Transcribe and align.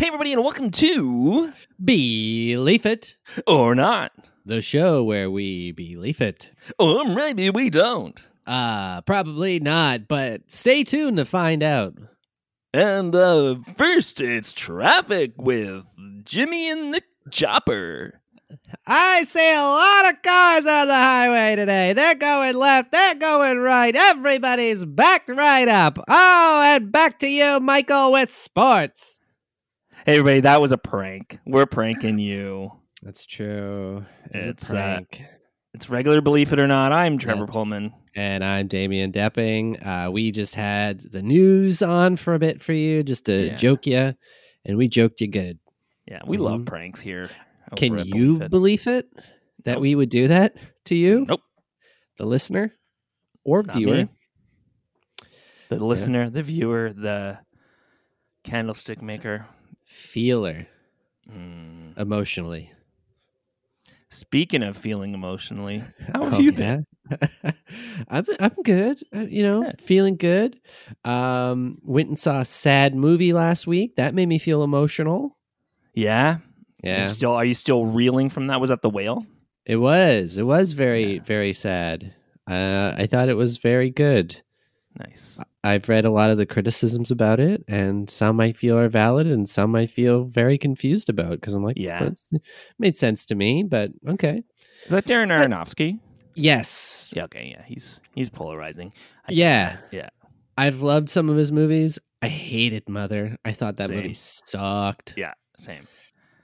Hey, 0.00 0.06
everybody, 0.06 0.32
and 0.32 0.44
welcome 0.44 0.70
to 0.70 1.52
Belief 1.84 2.86
It 2.86 3.16
or 3.48 3.74
Not, 3.74 4.12
the 4.46 4.62
show 4.62 5.02
where 5.02 5.28
we 5.28 5.72
believe 5.72 6.20
it. 6.20 6.52
Or 6.78 7.04
maybe 7.04 7.50
we 7.50 7.68
don't. 7.68 8.16
Uh, 8.46 9.00
probably 9.00 9.58
not, 9.58 10.06
but 10.06 10.52
stay 10.52 10.84
tuned 10.84 11.16
to 11.16 11.24
find 11.24 11.64
out. 11.64 11.94
And 12.72 13.12
uh, 13.12 13.56
first, 13.74 14.20
it's 14.20 14.52
traffic 14.52 15.32
with 15.36 15.84
Jimmy 16.22 16.70
and 16.70 16.94
the 16.94 17.02
Chopper. 17.32 18.20
I 18.86 19.24
see 19.24 19.52
a 19.52 19.62
lot 19.62 20.14
of 20.14 20.22
cars 20.22 20.64
on 20.64 20.86
the 20.86 20.94
highway 20.94 21.56
today. 21.56 21.92
They're 21.92 22.14
going 22.14 22.54
left, 22.54 22.92
they're 22.92 23.16
going 23.16 23.58
right. 23.58 23.96
Everybody's 23.96 24.84
backed 24.84 25.28
right 25.28 25.66
up. 25.66 25.98
Oh, 26.08 26.62
and 26.64 26.92
back 26.92 27.18
to 27.18 27.26
you, 27.26 27.58
Michael, 27.58 28.12
with 28.12 28.30
sports. 28.30 29.17
Hey, 30.06 30.12
everybody, 30.12 30.40
that 30.40 30.60
was 30.60 30.72
a 30.72 30.78
prank. 30.78 31.38
We're 31.44 31.66
pranking 31.66 32.18
you. 32.18 32.72
That's 33.02 33.26
true. 33.26 34.06
It's, 34.30 34.70
a 34.70 34.72
prank. 34.72 35.20
Uh, 35.20 35.24
it's 35.74 35.90
regular, 35.90 36.20
believe 36.20 36.52
it 36.52 36.58
or 36.58 36.66
not. 36.66 36.92
I'm 36.92 37.18
Trevor 37.18 37.44
That's, 37.44 37.56
Poelman. 37.56 37.92
And 38.14 38.42
I'm 38.44 38.68
Damien 38.68 39.12
Doepping. 39.12 39.86
Uh, 39.86 40.10
we 40.10 40.30
just 40.30 40.54
had 40.54 41.00
the 41.00 41.20
news 41.20 41.82
on 41.82 42.16
for 42.16 42.34
a 42.34 42.38
bit 42.38 42.62
for 42.62 42.72
you, 42.72 43.02
just 43.02 43.26
to 43.26 43.48
yeah. 43.48 43.56
joke 43.56 43.86
you, 43.86 44.14
and 44.64 44.78
we 44.78 44.88
joked 44.88 45.20
you 45.20 45.26
good. 45.26 45.58
Yeah, 46.06 46.20
we 46.26 46.36
mm-hmm. 46.36 46.46
love 46.46 46.64
pranks 46.64 47.00
here. 47.00 47.28
Can 47.76 47.98
you 47.98 48.38
believe 48.38 48.42
it, 48.42 48.50
believe 48.50 48.86
it 48.86 49.10
that 49.64 49.72
nope. 49.72 49.82
we 49.82 49.94
would 49.94 50.08
do 50.08 50.28
that 50.28 50.56
to 50.86 50.94
you? 50.94 51.26
Nope. 51.28 51.42
The 52.16 52.24
listener 52.24 52.72
or 53.44 53.62
not 53.62 53.76
viewer? 53.76 53.96
Me. 53.96 54.08
The 55.68 55.84
listener, 55.84 56.24
yeah. 56.24 56.30
the 56.30 56.42
viewer, 56.42 56.92
the 56.94 57.38
candlestick 58.42 59.02
maker 59.02 59.46
feeler 59.88 60.66
mm. 61.28 61.98
emotionally. 61.98 62.70
Speaking 64.10 64.62
of 64.62 64.76
feeling 64.76 65.14
emotionally, 65.14 65.84
how 66.12 66.24
are 66.24 66.34
oh, 66.34 66.38
you? 66.38 66.52
Yeah. 66.52 66.80
I'm 68.08 68.26
I'm 68.40 68.54
good. 68.64 69.02
Uh, 69.14 69.20
you 69.20 69.42
know, 69.42 69.64
yeah. 69.64 69.72
feeling 69.80 70.16
good. 70.16 70.60
Um, 71.04 71.78
went 71.82 72.08
and 72.08 72.18
saw 72.18 72.40
a 72.40 72.44
sad 72.44 72.94
movie 72.94 73.32
last 73.32 73.66
week. 73.66 73.96
That 73.96 74.14
made 74.14 74.28
me 74.28 74.38
feel 74.38 74.62
emotional. 74.62 75.36
Yeah, 75.94 76.38
yeah. 76.82 77.00
Are 77.00 77.02
you 77.04 77.08
still, 77.10 77.32
are 77.32 77.44
you 77.44 77.54
still 77.54 77.84
reeling 77.84 78.30
from 78.30 78.46
that? 78.46 78.60
Was 78.60 78.70
that 78.70 78.82
the 78.82 78.90
whale? 78.90 79.26
It 79.66 79.76
was. 79.76 80.38
It 80.38 80.44
was 80.44 80.72
very 80.72 81.16
yeah. 81.16 81.22
very 81.24 81.52
sad. 81.52 82.14
Uh, 82.48 82.94
I 82.96 83.06
thought 83.06 83.28
it 83.28 83.34
was 83.34 83.58
very 83.58 83.90
good. 83.90 84.40
Nice. 84.98 85.40
I've 85.62 85.88
read 85.88 86.04
a 86.04 86.10
lot 86.10 86.30
of 86.30 86.38
the 86.38 86.46
criticisms 86.46 87.10
about 87.10 87.38
it, 87.38 87.62
and 87.68 88.10
some 88.10 88.40
I 88.40 88.52
feel 88.52 88.76
are 88.76 88.88
valid, 88.88 89.26
and 89.28 89.48
some 89.48 89.76
I 89.76 89.86
feel 89.86 90.24
very 90.24 90.58
confused 90.58 91.08
about 91.08 91.32
because 91.32 91.54
I'm 91.54 91.62
like, 91.62 91.78
yeah, 91.78 92.10
it 92.32 92.42
made 92.78 92.96
sense 92.96 93.24
to 93.26 93.34
me, 93.34 93.62
but 93.62 93.92
okay. 94.08 94.42
Is 94.84 94.90
that 94.90 95.04
Darren 95.04 95.28
Aronofsky? 95.28 96.00
Yes. 96.34 97.12
Yeah. 97.14 97.24
Okay. 97.24 97.54
Yeah. 97.56 97.64
He's 97.66 98.00
he's 98.14 98.30
polarizing. 98.30 98.92
I 99.28 99.32
yeah. 99.32 99.76
Yeah. 99.90 100.08
I've 100.56 100.82
loved 100.82 101.10
some 101.10 101.28
of 101.28 101.36
his 101.36 101.52
movies. 101.52 101.98
I 102.22 102.28
hated 102.28 102.88
Mother. 102.88 103.36
I 103.44 103.52
thought 103.52 103.76
that 103.76 103.88
same. 103.88 103.96
movie 103.96 104.14
sucked. 104.14 105.14
Yeah. 105.16 105.34
Same. 105.56 105.86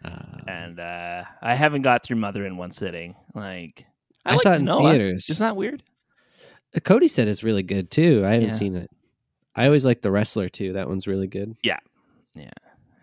Uh, 0.05 0.39
and 0.47 0.81
uh, 0.81 1.25
I 1.41 1.55
haven't 1.55 1.83
got 1.83 2.03
through 2.05 2.17
Mother 2.17 2.45
in 2.45 2.57
one 2.57 2.71
sitting. 2.71 3.15
Like 3.35 3.87
I, 4.25 4.31
I 4.31 4.33
like 4.35 4.43
saw 4.43 4.53
it 4.53 4.61
in 4.61 4.67
theaters. 4.67 5.31
Isn't 5.31 5.45
that 5.45 5.57
weird? 5.57 5.83
Cody 6.83 7.09
said 7.09 7.29
it's 7.29 7.43
really 7.43 7.63
good 7.63 7.91
too. 7.91 8.23
I 8.25 8.33
haven't 8.33 8.49
yeah. 8.49 8.55
seen 8.55 8.77
it. 8.77 8.91
I 9.55 9.67
always 9.67 9.85
like 9.85 10.03
the 10.03 10.11
wrestler 10.11 10.49
too. 10.49 10.73
That 10.73 10.89
one's 10.89 11.07
really 11.07 11.29
good. 11.29 11.57
Yeah, 11.63 11.79
yeah, 12.35 12.51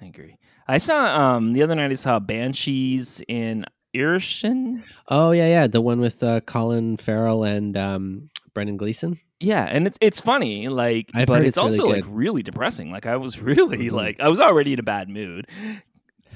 I 0.02 0.06
agree. 0.06 0.38
I 0.68 0.78
saw 0.78 1.36
um 1.36 1.54
the 1.54 1.64
other 1.64 1.76
night. 1.76 1.92
I 1.92 1.96
saw 1.96 2.20
Banshees 2.20 3.22
in 3.28 3.66
Inisherin. 3.96 4.84
Oh 5.08 5.32
yeah, 5.32 5.48
yeah, 5.48 5.68
the 5.68 5.82
one 5.82 6.00
with 6.00 6.24
uh, 6.24 6.42
Colin 6.42 6.98
Farrell 6.98 7.44
and 7.44 7.78
um, 7.78 8.30
Brendan 8.54 8.78
Gleeson. 8.78 9.20
Yeah, 9.40 9.64
and 9.64 9.88
it's 9.88 9.98
it's 10.02 10.20
funny, 10.20 10.68
like, 10.68 11.10
I've 11.16 11.28
but 11.28 11.42
it's, 11.42 11.50
it's 11.50 11.58
also 11.58 11.84
really 11.84 12.02
like 12.02 12.06
really 12.08 12.44
depressing. 12.44 12.92
Like, 12.92 13.06
I 13.06 13.16
was 13.16 13.40
really 13.42 13.88
mm-hmm. 13.88 13.96
like, 13.96 14.20
I 14.20 14.30
was 14.30 14.40
already 14.40 14.74
in 14.74 14.80
a 14.80 14.84
bad 14.84 15.10
mood 15.10 15.48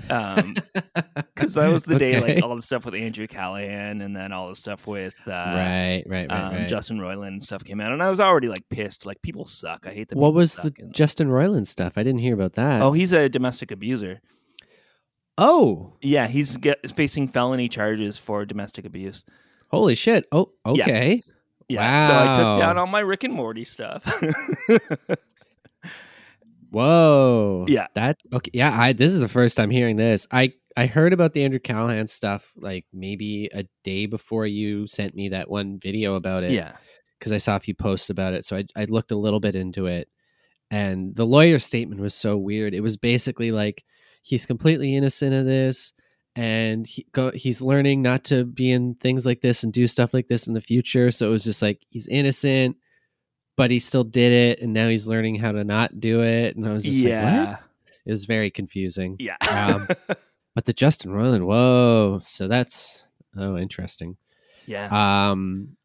um 0.09 0.55
because 1.35 1.53
that 1.53 1.71
was 1.71 1.83
the 1.83 1.97
day 1.97 2.17
okay. 2.17 2.35
like 2.35 2.43
all 2.43 2.55
the 2.55 2.61
stuff 2.61 2.85
with 2.85 2.93
andrew 2.93 3.27
callaghan 3.27 4.01
and 4.01 4.15
then 4.15 4.31
all 4.31 4.49
the 4.49 4.55
stuff 4.55 4.85
with 4.87 5.15
uh 5.27 5.31
right 5.31 6.03
right 6.05 6.29
right, 6.29 6.31
um, 6.31 6.53
right. 6.53 6.67
justin 6.67 6.99
roiland 6.99 7.41
stuff 7.41 7.63
came 7.63 7.79
out 7.81 7.91
and 7.91 8.03
i 8.03 8.09
was 8.09 8.19
already 8.19 8.47
like 8.47 8.67
pissed 8.69 9.05
like 9.05 9.21
people 9.21 9.45
suck 9.45 9.85
i 9.87 9.91
hate 9.91 10.09
that 10.09 10.17
what 10.17 10.33
was 10.33 10.55
the 10.55 10.73
and... 10.79 10.93
justin 10.93 11.29
roiland 11.29 11.65
stuff? 11.67 11.93
I 11.95 12.03
didn't 12.03 12.21
hear 12.21 12.33
about 12.33 12.53
that. 12.53 12.81
Oh 12.81 12.93
he's 12.93 13.13
a 13.13 13.29
domestic 13.29 13.71
abuser. 13.71 14.21
Oh! 15.37 15.93
Yeah 16.01 16.27
he's 16.27 16.57
get, 16.57 16.89
facing 16.91 17.27
felony 17.27 17.67
charges 17.67 18.17
for 18.17 18.45
domestic 18.45 18.85
abuse. 18.85 19.25
Holy 19.69 19.95
shit. 19.95 20.25
Oh 20.31 20.51
okay. 20.65 21.21
Yeah, 21.67 21.81
wow. 21.81 22.07
so 22.07 22.13
i 22.13 22.37
took 22.37 22.59
down 22.61 22.77
all 22.77 22.85
my 22.85 22.99
rick 22.99 23.23
and 23.23 23.33
morty 23.33 23.63
stuff 23.63 24.05
Whoa. 26.75 27.63
Yeah. 27.69 27.87
That 27.95 28.17
okay. 28.33 28.51
Yeah, 28.53 28.77
I 28.77 28.91
this 28.91 29.13
is 29.13 29.21
the 29.21 29.29
first 29.29 29.55
time 29.55 29.69
hearing 29.69 29.95
this. 29.95 30.27
I 30.29 30.51
I 30.75 30.87
heard 30.87 31.13
about 31.13 31.31
the 31.31 31.45
Andrew 31.45 31.59
Callaghan 31.59 32.07
stuff 32.07 32.51
like 32.57 32.85
maybe 32.91 33.49
a 33.53 33.63
day 33.85 34.07
before 34.07 34.45
you 34.45 34.85
sent 34.85 35.15
me 35.15 35.29
that 35.29 35.49
one 35.49 35.79
video 35.79 36.15
about 36.15 36.43
it. 36.43 36.51
Yeah. 36.51 36.73
Because 37.17 37.31
I 37.31 37.37
saw 37.37 37.55
a 37.55 37.61
few 37.61 37.75
posts 37.75 38.09
about 38.09 38.33
it. 38.33 38.43
So 38.43 38.57
I 38.57 38.65
I 38.75 38.83
looked 38.85 39.11
a 39.11 39.17
little 39.17 39.39
bit 39.39 39.55
into 39.55 39.85
it. 39.85 40.09
And 40.69 41.15
the 41.15 41.25
lawyer 41.25 41.59
statement 41.59 42.01
was 42.01 42.13
so 42.13 42.35
weird. 42.35 42.73
It 42.73 42.81
was 42.81 42.97
basically 42.97 43.53
like 43.53 43.85
he's 44.23 44.45
completely 44.45 44.97
innocent 44.97 45.33
of 45.33 45.45
this 45.45 45.93
and 46.35 46.85
he 46.85 47.07
go, 47.13 47.31
he's 47.31 47.61
learning 47.61 48.01
not 48.01 48.25
to 48.25 48.43
be 48.43 48.69
in 48.69 48.95
things 48.95 49.25
like 49.25 49.39
this 49.39 49.63
and 49.63 49.71
do 49.71 49.87
stuff 49.87 50.13
like 50.13 50.27
this 50.27 50.45
in 50.45 50.53
the 50.53 50.59
future. 50.59 51.09
So 51.09 51.27
it 51.29 51.31
was 51.31 51.45
just 51.45 51.61
like 51.61 51.85
he's 51.87 52.09
innocent 52.09 52.75
but 53.55 53.71
he 53.71 53.79
still 53.79 54.03
did 54.03 54.31
it 54.31 54.61
and 54.61 54.73
now 54.73 54.87
he's 54.87 55.07
learning 55.07 55.35
how 55.35 55.51
to 55.51 55.63
not 55.63 55.99
do 55.99 56.21
it 56.21 56.55
and 56.55 56.67
i 56.67 56.73
was 56.73 56.83
just 56.83 56.99
yeah. 56.99 57.23
like 57.23 57.49
what? 57.49 57.59
It 58.05 58.11
was 58.11 58.25
very 58.25 58.51
confusing. 58.51 59.15
Yeah. 59.17 59.37
Um, 59.49 59.87
but 60.55 60.65
the 60.65 60.73
justin 60.73 61.11
roiland 61.11 61.45
whoa 61.45 62.19
so 62.21 62.47
that's 62.47 63.05
oh 63.35 63.57
interesting. 63.57 64.17
Yeah. 64.67 65.29
Um 65.29 65.77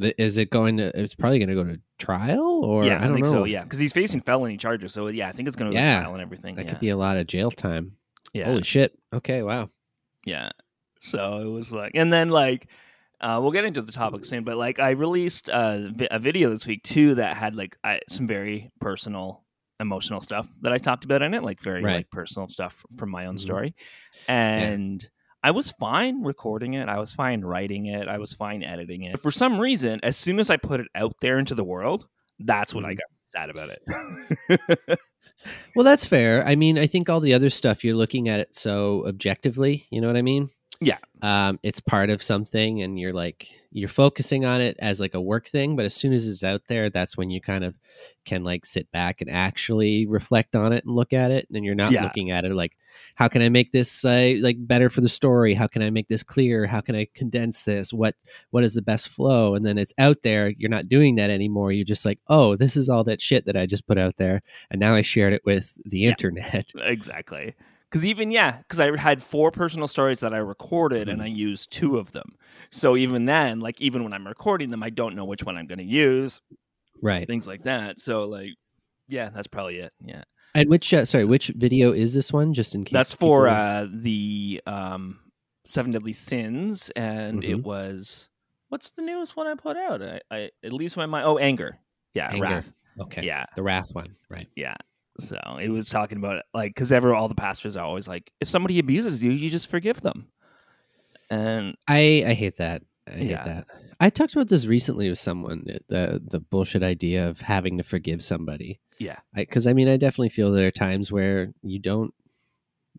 the, 0.00 0.20
is 0.20 0.38
it 0.38 0.50
going 0.50 0.78
to 0.78 0.98
it's 1.00 1.14
probably 1.14 1.38
going 1.38 1.50
to 1.50 1.54
go 1.54 1.64
to 1.64 1.78
trial 1.98 2.64
or 2.64 2.84
yeah 2.84 2.96
i, 2.96 3.04
don't 3.04 3.14
think 3.14 3.26
know. 3.26 3.32
so 3.32 3.44
yeah 3.44 3.62
because 3.62 3.78
he's 3.78 3.92
facing 3.92 4.22
felony 4.22 4.56
charges 4.56 4.94
so 4.94 5.08
yeah 5.08 5.28
i 5.28 5.32
think 5.32 5.46
it's 5.46 5.56
going 5.56 5.70
to 5.70 5.76
go 5.76 5.80
yeah. 5.80 5.96
to 5.96 6.02
trial 6.04 6.14
and 6.14 6.22
everything 6.22 6.54
that 6.54 6.64
yeah. 6.64 6.70
could 6.70 6.80
be 6.80 6.88
a 6.88 6.96
lot 6.96 7.18
of 7.18 7.26
jail 7.26 7.50
time. 7.50 7.96
Yeah. 8.32 8.46
Holy 8.46 8.62
shit. 8.62 8.98
Okay 9.12 9.42
wow. 9.42 9.68
Yeah. 10.24 10.50
So 11.00 11.38
it 11.38 11.46
was 11.46 11.72
like 11.72 11.92
and 11.94 12.12
then 12.12 12.30
like 12.30 12.68
uh, 13.20 13.38
we'll 13.40 13.52
get 13.52 13.64
into 13.64 13.82
the 13.82 13.92
topic 13.92 14.24
soon, 14.24 14.44
but 14.44 14.56
like 14.56 14.78
I 14.78 14.90
released 14.90 15.50
uh, 15.50 15.78
a 16.10 16.18
video 16.18 16.50
this 16.50 16.66
week 16.66 16.82
too 16.82 17.16
that 17.16 17.36
had 17.36 17.56
like 17.56 17.76
I, 17.84 18.00
some 18.08 18.26
very 18.26 18.70
personal, 18.80 19.44
emotional 19.78 20.20
stuff 20.20 20.48
that 20.62 20.72
I 20.72 20.78
talked 20.78 21.04
about 21.04 21.22
in 21.22 21.34
it, 21.34 21.42
like 21.42 21.60
very 21.60 21.82
right. 21.82 21.96
like 21.96 22.10
personal 22.10 22.48
stuff 22.48 22.84
from 22.96 23.10
my 23.10 23.26
own 23.26 23.34
mm-hmm. 23.34 23.38
story, 23.38 23.74
and. 24.28 25.02
Yeah. 25.02 25.08
I 25.42 25.52
was 25.52 25.70
fine 25.70 26.22
recording 26.22 26.74
it. 26.74 26.90
I 26.90 26.98
was 26.98 27.14
fine 27.14 27.40
writing 27.40 27.86
it. 27.86 28.08
I 28.08 28.18
was 28.18 28.34
fine 28.34 28.62
editing 28.62 29.04
it. 29.04 29.18
For 29.18 29.30
some 29.30 29.58
reason, 29.58 29.98
as 30.02 30.14
soon 30.18 30.38
as 30.38 30.50
I 30.50 30.58
put 30.58 30.80
it 30.80 30.88
out 30.94 31.14
there 31.22 31.38
into 31.38 31.54
the 31.54 31.64
world, 31.64 32.06
that's 32.40 32.74
when 32.74 32.84
mm-hmm. 32.84 32.90
I 32.90 32.94
got 32.94 33.06
sad 33.24 33.48
about 33.48 33.70
it. 33.70 34.98
well, 35.76 35.84
that's 35.84 36.04
fair. 36.04 36.46
I 36.46 36.56
mean, 36.56 36.78
I 36.78 36.86
think 36.86 37.08
all 37.08 37.20
the 37.20 37.34
other 37.34 37.50
stuff 37.50 37.84
you're 37.84 37.96
looking 37.96 38.28
at 38.28 38.40
it 38.40 38.54
so 38.54 39.06
objectively. 39.06 39.86
You 39.90 40.00
know 40.00 40.06
what 40.06 40.16
I 40.16 40.22
mean? 40.22 40.50
Yeah. 40.82 40.96
Um, 41.22 41.58
it's 41.62 41.80
part 41.80 42.08
of 42.08 42.22
something, 42.22 42.80
and 42.80 42.98
you're 42.98 43.12
like 43.12 43.48
you're 43.70 43.88
focusing 43.88 44.46
on 44.46 44.62
it 44.62 44.76
as 44.80 44.98
like 44.98 45.12
a 45.12 45.20
work 45.20 45.46
thing. 45.46 45.76
But 45.76 45.84
as 45.84 45.94
soon 45.94 46.14
as 46.14 46.26
it's 46.26 46.42
out 46.42 46.62
there, 46.68 46.88
that's 46.88 47.18
when 47.18 47.28
you 47.28 47.40
kind 47.42 47.62
of 47.64 47.78
can 48.24 48.42
like 48.44 48.64
sit 48.64 48.90
back 48.90 49.20
and 49.20 49.28
actually 49.30 50.06
reflect 50.06 50.56
on 50.56 50.72
it 50.72 50.84
and 50.84 50.94
look 50.94 51.12
at 51.12 51.30
it. 51.30 51.46
And 51.52 51.62
you're 51.64 51.74
not 51.74 51.92
Yeah. 51.92 52.04
looking 52.04 52.30
at 52.30 52.46
it 52.46 52.54
like, 52.54 52.72
how 53.16 53.28
can 53.28 53.42
I 53.42 53.50
make 53.50 53.72
this 53.72 54.04
uh, 54.06 54.32
like 54.40 54.56
better 54.58 54.88
for 54.88 55.02
the 55.02 55.08
story? 55.10 55.52
How 55.52 55.66
can 55.66 55.82
I 55.82 55.90
make 55.90 56.08
this 56.08 56.22
clear? 56.22 56.66
How 56.66 56.80
can 56.80 56.96
I 56.96 57.06
condense 57.14 57.64
this? 57.64 57.92
What 57.92 58.14
what 58.50 58.64
is 58.64 58.72
the 58.72 58.80
best 58.82 59.10
flow? 59.10 59.54
And 59.54 59.66
then 59.66 59.76
it's 59.76 59.92
out 59.98 60.22
there. 60.22 60.48
You're 60.56 60.70
not 60.70 60.88
doing 60.88 61.16
that 61.16 61.28
anymore. 61.28 61.72
You're 61.72 61.84
just 61.84 62.06
like, 62.06 62.20
oh, 62.28 62.56
this 62.56 62.74
is 62.78 62.88
all 62.88 63.04
that 63.04 63.20
shit 63.20 63.44
that 63.44 63.56
I 63.56 63.66
just 63.66 63.86
put 63.86 63.98
out 63.98 64.16
there, 64.16 64.40
and 64.70 64.80
now 64.80 64.94
I 64.94 65.02
shared 65.02 65.34
it 65.34 65.42
with 65.44 65.76
the 65.84 66.06
internet. 66.06 66.72
exactly. 66.76 67.54
Because 67.90 68.04
even 68.06 68.30
yeah, 68.30 68.58
because 68.58 68.78
I 68.78 68.96
had 68.96 69.20
four 69.20 69.50
personal 69.50 69.88
stories 69.88 70.20
that 70.20 70.32
I 70.32 70.38
recorded 70.38 71.08
and 71.08 71.20
I 71.20 71.26
used 71.26 71.72
two 71.72 71.98
of 71.98 72.12
them. 72.12 72.30
So 72.70 72.96
even 72.96 73.24
then, 73.26 73.58
like 73.58 73.80
even 73.80 74.04
when 74.04 74.12
I'm 74.12 74.26
recording 74.26 74.68
them, 74.70 74.82
I 74.82 74.90
don't 74.90 75.16
know 75.16 75.24
which 75.24 75.42
one 75.42 75.56
I'm 75.56 75.66
going 75.66 75.78
to 75.80 75.84
use. 75.84 76.40
Right. 77.02 77.26
Things 77.26 77.46
like 77.48 77.64
that. 77.64 77.98
So 77.98 78.24
like, 78.24 78.50
yeah, 79.08 79.30
that's 79.30 79.48
probably 79.48 79.78
it. 79.80 79.92
Yeah. 80.04 80.22
And 80.54 80.68
which 80.70 80.94
uh, 80.94 81.04
sorry, 81.04 81.24
which 81.24 81.48
video 81.56 81.90
is 81.92 82.14
this 82.14 82.32
one? 82.32 82.54
Just 82.54 82.74
in 82.76 82.84
case 82.84 82.92
That's 82.92 83.14
for 83.14 83.46
people- 83.46 83.56
uh, 83.60 83.86
the 83.90 84.62
um, 84.66 85.18
Seven 85.64 85.90
Deadly 85.92 86.12
Sins, 86.12 86.90
and 86.96 87.42
it 87.44 87.56
Mhm. 87.58 87.62
was 87.64 88.28
what's 88.68 88.90
the 88.90 89.02
newest 89.02 89.36
one 89.36 89.46
I 89.48 89.54
put 89.54 89.76
out? 89.76 90.00
I, 90.02 90.20
I 90.30 90.50
it 90.62 90.72
leaves 90.72 90.96
my 90.96 91.06
mind. 91.06 91.26
Oh, 91.26 91.38
anger. 91.38 91.78
Yeah, 92.14 92.28
Anger. 92.32 92.42
wrath. 92.44 92.72
Okay. 93.00 93.24
Yeah, 93.24 93.46
the 93.56 93.62
wrath 93.62 93.94
one. 93.94 94.14
Right. 94.28 94.48
yeah. 94.56 94.74
So 95.20 95.38
it 95.60 95.68
was 95.68 95.88
talking 95.88 96.18
about 96.18 96.42
like 96.54 96.74
because 96.74 96.92
ever 96.92 97.14
all 97.14 97.28
the 97.28 97.34
pastors 97.34 97.76
are 97.76 97.84
always 97.84 98.08
like, 98.08 98.30
if 98.40 98.48
somebody 98.48 98.78
abuses 98.78 99.22
you, 99.22 99.30
you 99.30 99.50
just 99.50 99.70
forgive 99.70 100.00
them. 100.00 100.28
And 101.30 101.76
I 101.86 102.24
I 102.26 102.34
hate 102.34 102.56
that. 102.56 102.82
I 103.06 103.10
hate 103.12 103.30
Yeah. 103.30 103.44
that. 103.44 103.66
I 104.00 104.08
talked 104.10 104.34
about 104.34 104.48
this 104.48 104.66
recently 104.66 105.08
with 105.08 105.18
someone. 105.18 105.62
The 105.66 105.80
the, 105.88 106.22
the 106.24 106.40
bullshit 106.40 106.82
idea 106.82 107.28
of 107.28 107.40
having 107.40 107.76
to 107.78 107.84
forgive 107.84 108.22
somebody. 108.22 108.80
yeah, 108.98 109.18
Because 109.34 109.66
I, 109.66 109.72
mean, 109.74 109.88
I 109.88 109.96
definitely 109.96 110.30
feel 110.30 110.50
there 110.52 110.66
are 110.66 110.70
times 110.70 111.12
where 111.12 111.52
you 111.62 111.78
don't 111.78 112.12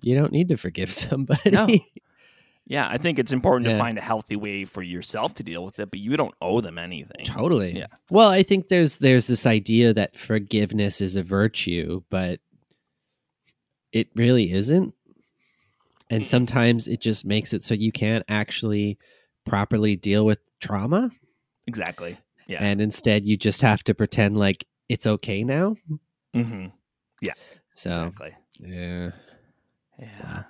you 0.02 0.16
don't 0.16 0.32
need 0.32 0.50
to 0.50 0.58
forgive 0.58 0.92
somebody. 1.06 1.52
No. 1.52 1.68
Yeah, 2.66 2.88
I 2.90 2.98
think 2.98 3.20
it's 3.20 3.34
important 3.34 3.70
to 3.70 3.78
find 3.78 3.98
a 3.98 4.02
healthy 4.02 4.36
way 4.36 4.66
for 4.66 4.82
yourself 4.82 5.34
to 5.36 5.44
deal 5.44 5.66
with 5.66 5.80
it, 5.80 5.90
but 5.92 6.00
you 6.00 6.16
don't 6.16 6.34
owe 6.42 6.62
them 6.62 6.78
anything. 6.78 7.24
Totally. 7.26 7.78
Yeah. 7.78 7.88
Well, 8.10 8.30
I 8.30 8.44
think 8.44 8.68
there's 8.70 9.00
there's 9.00 9.28
this 9.28 9.46
idea 9.46 9.94
that 9.94 10.16
forgiveness 10.16 11.02
is 11.02 11.16
a 11.16 11.24
virtue, 11.24 12.02
but 12.10 12.40
it 13.92 14.10
really 14.16 14.52
isn't. 14.52 14.94
And 16.10 16.26
sometimes 16.28 16.88
it 16.88 17.00
just 17.02 17.26
makes 17.26 17.54
it 17.54 17.62
so 17.62 17.74
you 17.74 17.92
can't 17.92 18.26
actually 18.28 18.98
properly 19.46 19.96
deal 19.96 20.26
with 20.26 20.40
trauma, 20.60 21.10
Exactly. 21.68 22.18
Yeah. 22.48 22.62
and 22.64 22.82
instead 22.82 23.26
you 23.26 23.38
just 23.38 23.62
have 23.62 23.82
to 23.86 23.94
pretend 23.94 24.38
like 24.38 24.66
it's 24.90 25.08
okay 25.08 25.44
now. 25.44 25.76
hmm 26.34 26.68
So, 27.74 27.90
Exactly. 27.90 28.36
yeah. 28.60 29.12
Yeah. 29.98 30.08
Well, 30.24 30.46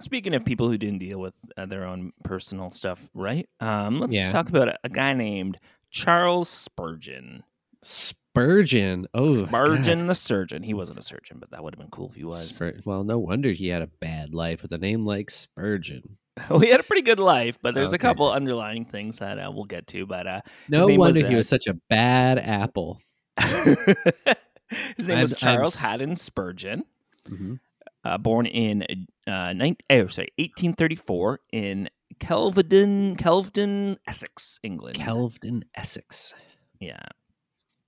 speaking 0.00 0.34
of 0.34 0.44
people 0.44 0.68
who 0.68 0.76
didn't 0.78 0.98
deal 0.98 1.18
with 1.20 1.34
uh, 1.56 1.66
their 1.66 1.84
own 1.84 2.12
personal 2.24 2.70
stuff, 2.72 3.08
right? 3.14 3.48
Um, 3.60 4.00
let's 4.00 4.12
Yeah. 4.12 4.32
talk 4.32 4.48
about 4.48 4.68
a, 4.68 4.78
a 4.84 4.88
guy 4.88 5.12
named 5.12 5.58
Charles 5.90 6.48
Spurgeon. 6.48 7.42
Spurgeon. 7.82 9.06
Oh, 9.14 9.44
Spurgeon 9.44 10.06
the 10.06 10.14
surgeon. 10.14 10.62
He 10.62 10.74
wasn't 10.74 10.98
a 10.98 11.02
surgeon, 11.02 11.38
but 11.40 11.50
that 11.50 11.62
would 11.64 11.74
have 11.74 11.80
been 11.80 11.90
cool 11.90 12.08
if 12.08 12.14
he 12.14 12.24
was. 12.24 12.48
Spur- 12.54 12.78
well, 12.84 13.04
no 13.04 13.18
wonder 13.18 13.50
he 13.52 13.68
had 13.68 13.82
a 13.82 13.86
bad 13.86 14.32
life 14.34 14.62
with 14.62 14.72
a 14.72 14.78
name 14.78 15.04
like 15.04 15.30
Spurgeon. 15.30 16.16
well, 16.48 16.58
he 16.60 16.70
had 16.70 16.80
a 16.80 16.84
pretty 16.84 17.02
good 17.02 17.18
life, 17.18 17.58
but 17.60 17.74
there's 17.74 17.92
a 17.92 17.98
couple 17.98 18.30
underlying 18.30 18.84
things 18.84 19.18
that 19.18 19.38
uh, 19.38 19.50
we'll 19.52 19.64
get 19.64 19.86
to. 19.88 20.06
But 20.06 20.26
uh, 20.26 20.40
No 20.68 20.86
name 20.86 20.98
was, 20.98 21.14
wonder 21.14 21.28
he 21.28 21.34
uh, 21.34 21.38
was 21.38 21.48
such 21.48 21.66
a 21.66 21.74
bad 21.88 22.38
apple. 22.38 23.00
his 23.38 25.08
name 25.08 25.20
was 25.20 25.32
I'm- 25.34 25.48
I'm 25.52 25.56
Charles 25.56 25.76
s- 25.76 25.82
Haddon 25.82 26.14
Spurgeon. 26.16 26.84
Mhm. 27.28 27.58
Uh, 28.04 28.18
born 28.18 28.46
in 28.46 28.84
uh, 29.26 29.52
nine, 29.52 29.76
oh, 29.90 30.06
sorry, 30.08 30.28
1834 30.38 31.40
in 31.52 31.88
Kelvedon, 32.18 33.16
Kelvedon, 33.16 33.96
Essex, 34.06 34.58
England. 34.62 34.96
Kelvedon, 34.96 35.62
Essex. 35.74 36.34
yeah, 36.80 37.00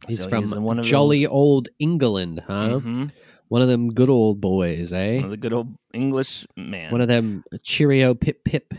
He's 0.09 0.23
So 0.23 0.29
from 0.29 0.45
he's 0.45 0.55
one 0.55 0.79
of 0.79 0.85
jolly 0.85 1.25
those- 1.25 1.33
old 1.33 1.69
England, 1.79 2.43
huh? 2.47 2.81
Mhm. 2.81 3.11
One 3.49 3.61
of 3.63 3.69
them 3.69 3.93
good 3.93 4.09
old 4.09 4.41
boys, 4.41 4.93
eh? 4.93 5.17
One 5.17 5.25
of 5.27 5.31
the 5.31 5.37
good 5.37 5.53
old 5.53 5.77
English 5.93 6.47
man. 6.57 6.91
One 6.91 7.01
of 7.03 7.09
them 7.09 7.45
cheerio 7.63 8.15
pip 8.15 8.45
pip, 8.45 8.73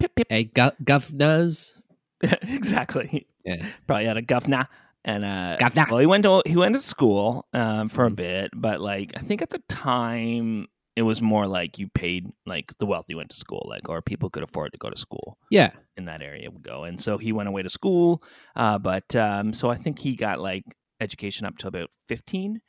pip 0.00 0.14
pip. 0.14 0.26
eh, 0.30 0.44
gu- 0.44 0.76
governors. 0.82 1.74
exactly. 2.22 3.26
Yeah. 3.44 3.64
Probably 3.86 4.06
had 4.06 4.16
a 4.16 4.22
governor. 4.22 4.68
And 5.06 5.24
uh, 5.24 5.56
well, 5.88 5.98
he 6.00 6.06
went 6.06 6.24
to 6.24 6.42
he 6.44 6.56
went 6.56 6.74
to 6.74 6.80
school 6.82 7.46
um, 7.54 7.88
for 7.88 8.04
a 8.06 8.10
Mhm. 8.10 8.16
bit, 8.16 8.50
but 8.54 8.80
like 8.80 9.12
I 9.16 9.20
think 9.20 9.40
at 9.40 9.50
the 9.50 9.62
time 9.68 10.66
it 10.96 11.02
was 11.02 11.22
more 11.22 11.46
like 11.46 11.78
you 11.78 11.88
paid 11.88 12.26
like 12.44 12.76
the 12.78 12.86
wealthy 12.86 13.14
went 13.14 13.30
to 13.30 13.36
school, 13.36 13.64
like 13.68 13.88
or 13.88 14.02
people 14.02 14.30
could 14.30 14.42
afford 14.42 14.72
to 14.72 14.78
go 14.78 14.90
to 14.90 14.96
school. 14.98 15.38
Yeah. 15.50 15.70
in 15.98 16.04
that 16.06 16.20
area 16.20 16.50
would 16.50 16.62
go. 16.62 16.84
And 16.84 17.00
so 17.00 17.16
he 17.16 17.32
went 17.32 17.48
away 17.48 17.62
to 17.62 17.70
school. 17.70 18.22
Uh, 18.54 18.78
but 18.78 19.14
um, 19.16 19.54
so 19.54 19.70
I 19.70 19.76
think 19.76 19.98
he 19.98 20.14
got 20.14 20.40
like 20.40 20.64
education 21.00 21.46
up 21.46 21.56
to 21.58 21.68
about 21.68 21.88
15. 22.08 22.60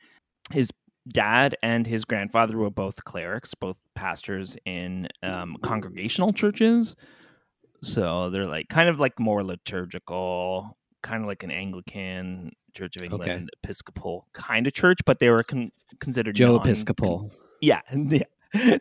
His 0.52 0.70
dad 1.10 1.54
and 1.62 1.86
his 1.86 2.04
grandfather 2.06 2.56
were 2.56 2.70
both 2.70 3.04
clerics, 3.04 3.52
both 3.54 3.76
pastors 3.94 4.56
in 4.64 5.08
um, 5.22 5.56
congregational 5.62 6.32
churches. 6.32 6.96
So 7.82 8.30
they're 8.30 8.46
like 8.46 8.68
kind 8.68 8.88
of 8.88 8.98
like 9.00 9.18
more 9.20 9.42
liturgical, 9.44 10.76
kind 11.08 11.22
of 11.22 11.28
like 11.28 11.42
an 11.42 11.50
Anglican 11.50 12.52
Church 12.74 12.96
of 12.96 13.02
England 13.04 13.50
Episcopal 13.62 14.26
kind 14.32 14.66
of 14.66 14.72
church, 14.72 14.98
but 15.06 15.18
they 15.18 15.30
were 15.30 15.42
con- 15.42 15.72
considered 16.00 16.34
Joe 16.36 16.52
non- 16.56 16.60
Episcopal. 16.60 17.32
yeah, 17.60 17.80
yeah. 17.92 18.22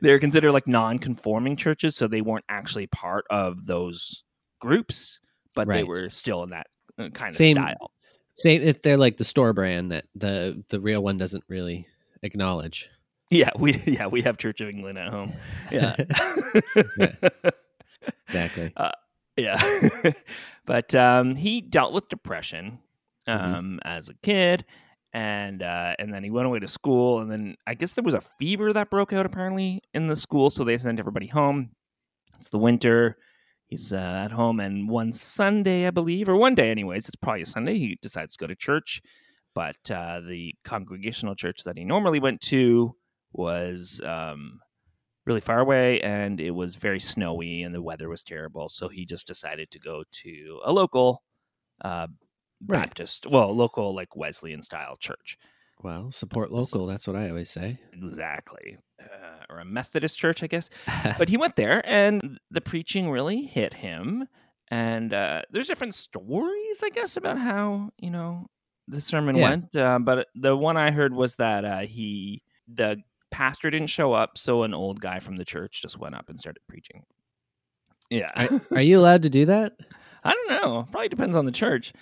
They 0.02 0.12
were 0.12 0.20
considered 0.20 0.52
like 0.52 0.68
non-conforming 0.68 1.56
churches, 1.58 1.96
so 1.96 2.08
they 2.08 2.22
weren't 2.22 2.46
actually 2.48 2.88
part 2.88 3.26
of 3.30 3.66
those 3.66 4.24
groups, 4.60 5.20
but 5.56 5.68
they 5.68 5.84
were 5.84 6.10
still 6.10 6.44
in 6.44 6.52
that 6.52 6.68
uh, 6.98 7.10
kind 7.10 7.30
of 7.32 7.36
Same- 7.36 7.56
style. 7.56 7.92
Same 8.32 8.62
if 8.62 8.82
they're 8.84 8.98
like 8.98 9.18
the 9.18 9.24
store 9.26 9.52
brand 9.52 9.92
that 9.92 10.06
the 10.14 10.64
the 10.70 10.80
real 10.80 11.02
one 11.04 11.18
doesn't 11.18 11.44
really 11.50 11.88
acknowledge. 12.22 12.90
Yeah, 13.32 13.50
we 13.58 13.74
yeah 13.88 14.06
we 14.08 14.22
have 14.22 14.38
Church 14.38 14.62
of 14.62 14.70
England 14.70 14.98
at 15.00 15.10
home. 15.10 15.34
Yeah, 15.72 15.96
Exactly. 18.28 18.74
Yeah. 19.38 19.62
but 20.66 20.94
um, 20.96 21.36
he 21.36 21.62
dealt 21.62 21.94
with 21.94 22.10
depression 22.10 22.80
Mhm. 23.28 23.56
um, 23.56 23.80
as 23.84 24.08
a 24.08 24.14
kid, 24.24 24.64
and 25.12 25.62
uh, 25.62 25.96
and 26.00 26.14
then 26.14 26.24
he 26.24 26.30
went 26.30 26.48
away 26.48 26.60
to 26.60 26.68
school, 26.68 27.20
and 27.20 27.30
then 27.30 27.56
I 27.68 27.74
guess 27.74 27.92
there 27.94 28.04
was 28.04 28.14
a 28.14 28.22
fever 28.40 28.72
that 28.72 28.90
broke 28.90 29.12
out 29.12 29.26
apparently 29.26 29.82
in 29.94 30.08
the 30.08 30.16
school, 30.16 30.50
so 30.50 30.64
they 30.64 30.78
sent 30.78 30.98
everybody 31.00 31.28
home. 31.28 31.72
It's 32.38 32.50
the 32.50 32.58
winter. 32.58 33.18
He's 33.68 33.92
uh, 33.92 33.98
at 33.98 34.32
home, 34.32 34.62
and 34.62 34.88
one 34.90 35.12
Sunday, 35.12 35.88
I 35.88 35.92
believe, 35.92 36.30
or 36.30 36.38
one 36.38 36.56
day, 36.56 36.72
anyways, 36.72 37.08
it's 37.10 37.18
probably 37.18 37.42
a 37.42 37.46
Sunday. 37.46 37.78
He 37.78 38.00
decides 38.02 38.38
to 38.38 38.40
go 38.40 38.48
to 38.48 38.56
church, 38.56 39.02
but 39.54 39.76
uh, 39.92 40.22
the 40.22 40.56
congregational 40.64 41.36
church 41.36 41.66
that 41.66 41.78
he 41.78 41.84
normally 41.84 42.22
went 42.22 42.40
to 42.44 42.96
was 43.34 44.00
um, 44.06 44.62
really 45.28 45.42
far 45.42 45.60
away, 45.60 46.02
and 46.02 46.42
it 46.42 46.52
was 46.52 46.76
very 46.78 47.00
snowy, 47.00 47.62
and 47.62 47.76
the 47.76 47.82
weather 47.82 48.10
was 48.10 48.24
terrible. 48.24 48.70
So 48.70 48.88
he 48.88 49.06
just 49.06 49.28
decided 49.28 49.70
to 49.72 49.80
go 49.80 50.04
to 50.24 50.62
a 50.66 50.72
local 50.74 51.22
uh, 51.84 52.08
Right. 52.66 52.80
Baptist, 52.80 53.28
well, 53.28 53.56
local 53.56 53.94
like 53.94 54.16
Wesleyan 54.16 54.64
style 54.64 54.96
church. 54.96 55.38
Well, 55.84 56.10
support 56.12 56.52
local. 56.52 56.88
That's 56.88 57.06
what 57.06 57.16
I 57.16 57.30
always 57.30 57.52
say. 57.52 57.80
Exactly. 57.94 58.78
Uh, 59.00 59.44
or 59.48 59.60
a 59.60 59.66
Methodist 59.66 60.18
church, 60.18 60.42
I 60.42 60.48
guess. 60.48 60.72
but 61.20 61.30
he 61.30 61.38
went 61.38 61.56
there 61.56 61.88
and 61.88 62.40
the 62.50 62.62
preaching 62.62 63.12
really 63.12 63.44
hit 63.44 63.76
him. 63.76 64.28
And 64.70 65.14
uh, 65.14 65.44
there's 65.52 65.68
different 65.68 65.94
stories, 65.94 66.82
I 66.84 66.90
guess, 66.90 67.16
about 67.16 67.38
how, 67.38 67.92
you 68.00 68.10
know, 68.10 68.48
the 68.88 69.00
sermon 69.00 69.36
Yeah. 69.38 69.50
went. 69.50 69.76
Uh, 69.76 70.00
but 70.00 70.28
the 70.34 70.58
one 70.58 70.78
I 70.78 70.90
heard 70.90 71.14
was 71.14 71.36
that 71.36 71.64
uh, 71.64 71.80
he, 71.82 72.42
the 72.68 72.98
pastor 73.32 73.70
didn't 73.70 73.90
show 73.90 74.14
up. 74.14 74.38
So 74.38 74.64
an 74.64 74.74
old 74.74 75.02
guy 75.02 75.20
from 75.20 75.38
the 75.38 75.46
church 75.46 75.82
just 75.82 75.98
went 75.98 76.16
up 76.16 76.30
and 76.30 76.40
started 76.40 76.62
preaching. 76.68 77.04
Yeah. 78.10 78.32
Are, 78.36 78.62
are 78.78 78.82
you 78.82 79.00
allowed 79.00 79.24
to 79.24 79.30
do 79.30 79.46
that? 79.46 79.74
I 80.24 80.34
don't 80.34 80.50
know. 80.50 80.88
Probably 80.92 81.10
depends 81.10 81.36
on 81.36 81.46
the 81.46 81.52
church. 81.52 81.94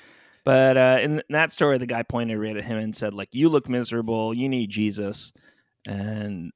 But 0.43 0.77
uh, 0.77 0.99
in 1.01 1.23
that 1.29 1.51
story, 1.51 1.79
the 1.79 1.87
guy 1.87 2.03
pointed 2.03 2.37
right 2.37 2.55
at 2.55 2.63
him 2.63 2.77
and 2.77 2.95
said, 2.95 3.15
"Like 3.15 3.29
you 3.33 3.49
look 3.49 3.67
miserable. 3.67 4.33
You 4.33 4.47
need 4.47 4.69
Jesus." 4.69 5.33
And 5.87 6.51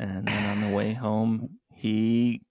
and 0.00 0.26
then 0.26 0.58
on 0.58 0.68
the 0.68 0.76
way 0.76 0.92
home, 0.92 1.60
he 1.72 2.42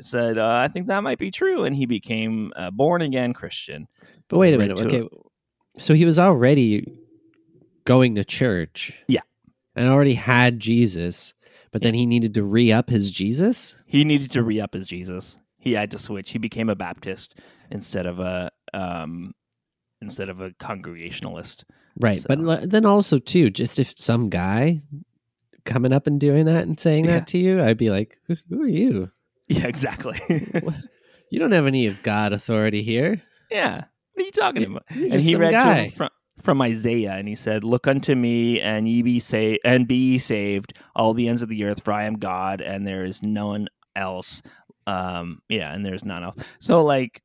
said, 0.00 0.38
uh, 0.38 0.56
"I 0.56 0.68
think 0.68 0.86
that 0.86 1.02
might 1.02 1.18
be 1.18 1.30
true," 1.30 1.64
and 1.64 1.76
he 1.76 1.84
became 1.84 2.50
a 2.56 2.70
born 2.70 3.02
again 3.02 3.34
Christian. 3.34 3.86
But 4.28 4.38
wait 4.38 4.54
a 4.54 4.58
minute. 4.58 4.80
Okay. 4.80 5.06
So 5.76 5.92
he 5.92 6.06
was 6.06 6.18
already 6.18 6.98
going 7.84 8.14
to 8.14 8.24
church. 8.24 9.04
Yeah. 9.06 9.20
And 9.76 9.88
already 9.88 10.14
had 10.14 10.60
Jesus, 10.60 11.34
but 11.72 11.82
then 11.82 11.94
he 11.94 12.06
needed 12.06 12.34
to 12.34 12.44
re 12.44 12.70
up 12.72 12.88
his 12.90 13.10
Jesus. 13.10 13.82
He 13.86 14.04
needed 14.04 14.30
to 14.32 14.42
re 14.42 14.60
up 14.60 14.74
his 14.74 14.86
Jesus. 14.86 15.36
He 15.58 15.72
had 15.72 15.90
to 15.92 15.98
switch. 15.98 16.30
He 16.30 16.38
became 16.38 16.68
a 16.68 16.76
Baptist 16.76 17.34
instead 17.70 18.06
of 18.06 18.20
a 18.20 18.50
um 18.72 19.34
instead 20.00 20.28
of 20.28 20.40
a 20.40 20.52
congregationalist. 20.60 21.64
Right. 22.00 22.20
So- 22.20 22.26
But 22.36 22.70
then 22.70 22.84
also 22.86 23.18
too, 23.18 23.50
just 23.50 23.78
if 23.78 23.94
some 23.98 24.28
guy 24.28 24.82
coming 25.64 25.92
up 25.92 26.06
and 26.06 26.20
doing 26.20 26.44
that 26.44 26.64
and 26.64 26.78
saying 26.78 27.06
Yeah. 27.06 27.12
that 27.12 27.26
to 27.28 27.38
you, 27.38 27.62
I'd 27.62 27.78
be 27.78 27.90
like, 27.90 28.18
who, 28.26 28.36
who 28.48 28.62
are 28.62 28.66
you? 28.68 29.10
Yeah, 29.48 29.66
exactly. 29.66 30.18
You 31.30 31.40
don't 31.40 31.52
have 31.52 31.66
any 31.66 31.86
of 31.86 32.00
God 32.04 32.32
authority 32.32 32.82
here. 32.82 33.20
yeah. 33.50 33.84
What 34.12 34.22
are 34.22 34.26
you 34.26 34.30
talking 34.30 34.64
about? 34.64 34.84
you're 34.94 35.12
and 35.12 35.20
he 35.20 35.34
read 35.34 35.50
to 35.50 35.56
guy. 35.58 35.82
him 35.86 35.90
from 35.90 36.08
from 36.40 36.60
Isaiah, 36.62 37.12
and 37.12 37.28
he 37.28 37.34
said, 37.34 37.64
"Look 37.64 37.86
unto 37.86 38.14
me, 38.14 38.60
and 38.60 38.88
ye 38.88 39.02
be 39.02 39.18
saved, 39.18 39.60
and 39.64 39.86
be 39.86 39.94
ye 40.12 40.18
saved, 40.18 40.74
all 40.96 41.14
the 41.14 41.28
ends 41.28 41.42
of 41.42 41.48
the 41.48 41.64
earth, 41.64 41.82
for 41.84 41.92
I 41.92 42.04
am 42.04 42.14
God, 42.18 42.60
and 42.60 42.86
there 42.86 43.04
is 43.04 43.22
none 43.22 43.68
else." 43.96 44.42
Um, 44.86 45.40
yeah, 45.48 45.72
and 45.72 45.84
there's 45.86 46.04
none 46.04 46.24
else. 46.24 46.36
So, 46.58 46.84
like, 46.84 47.22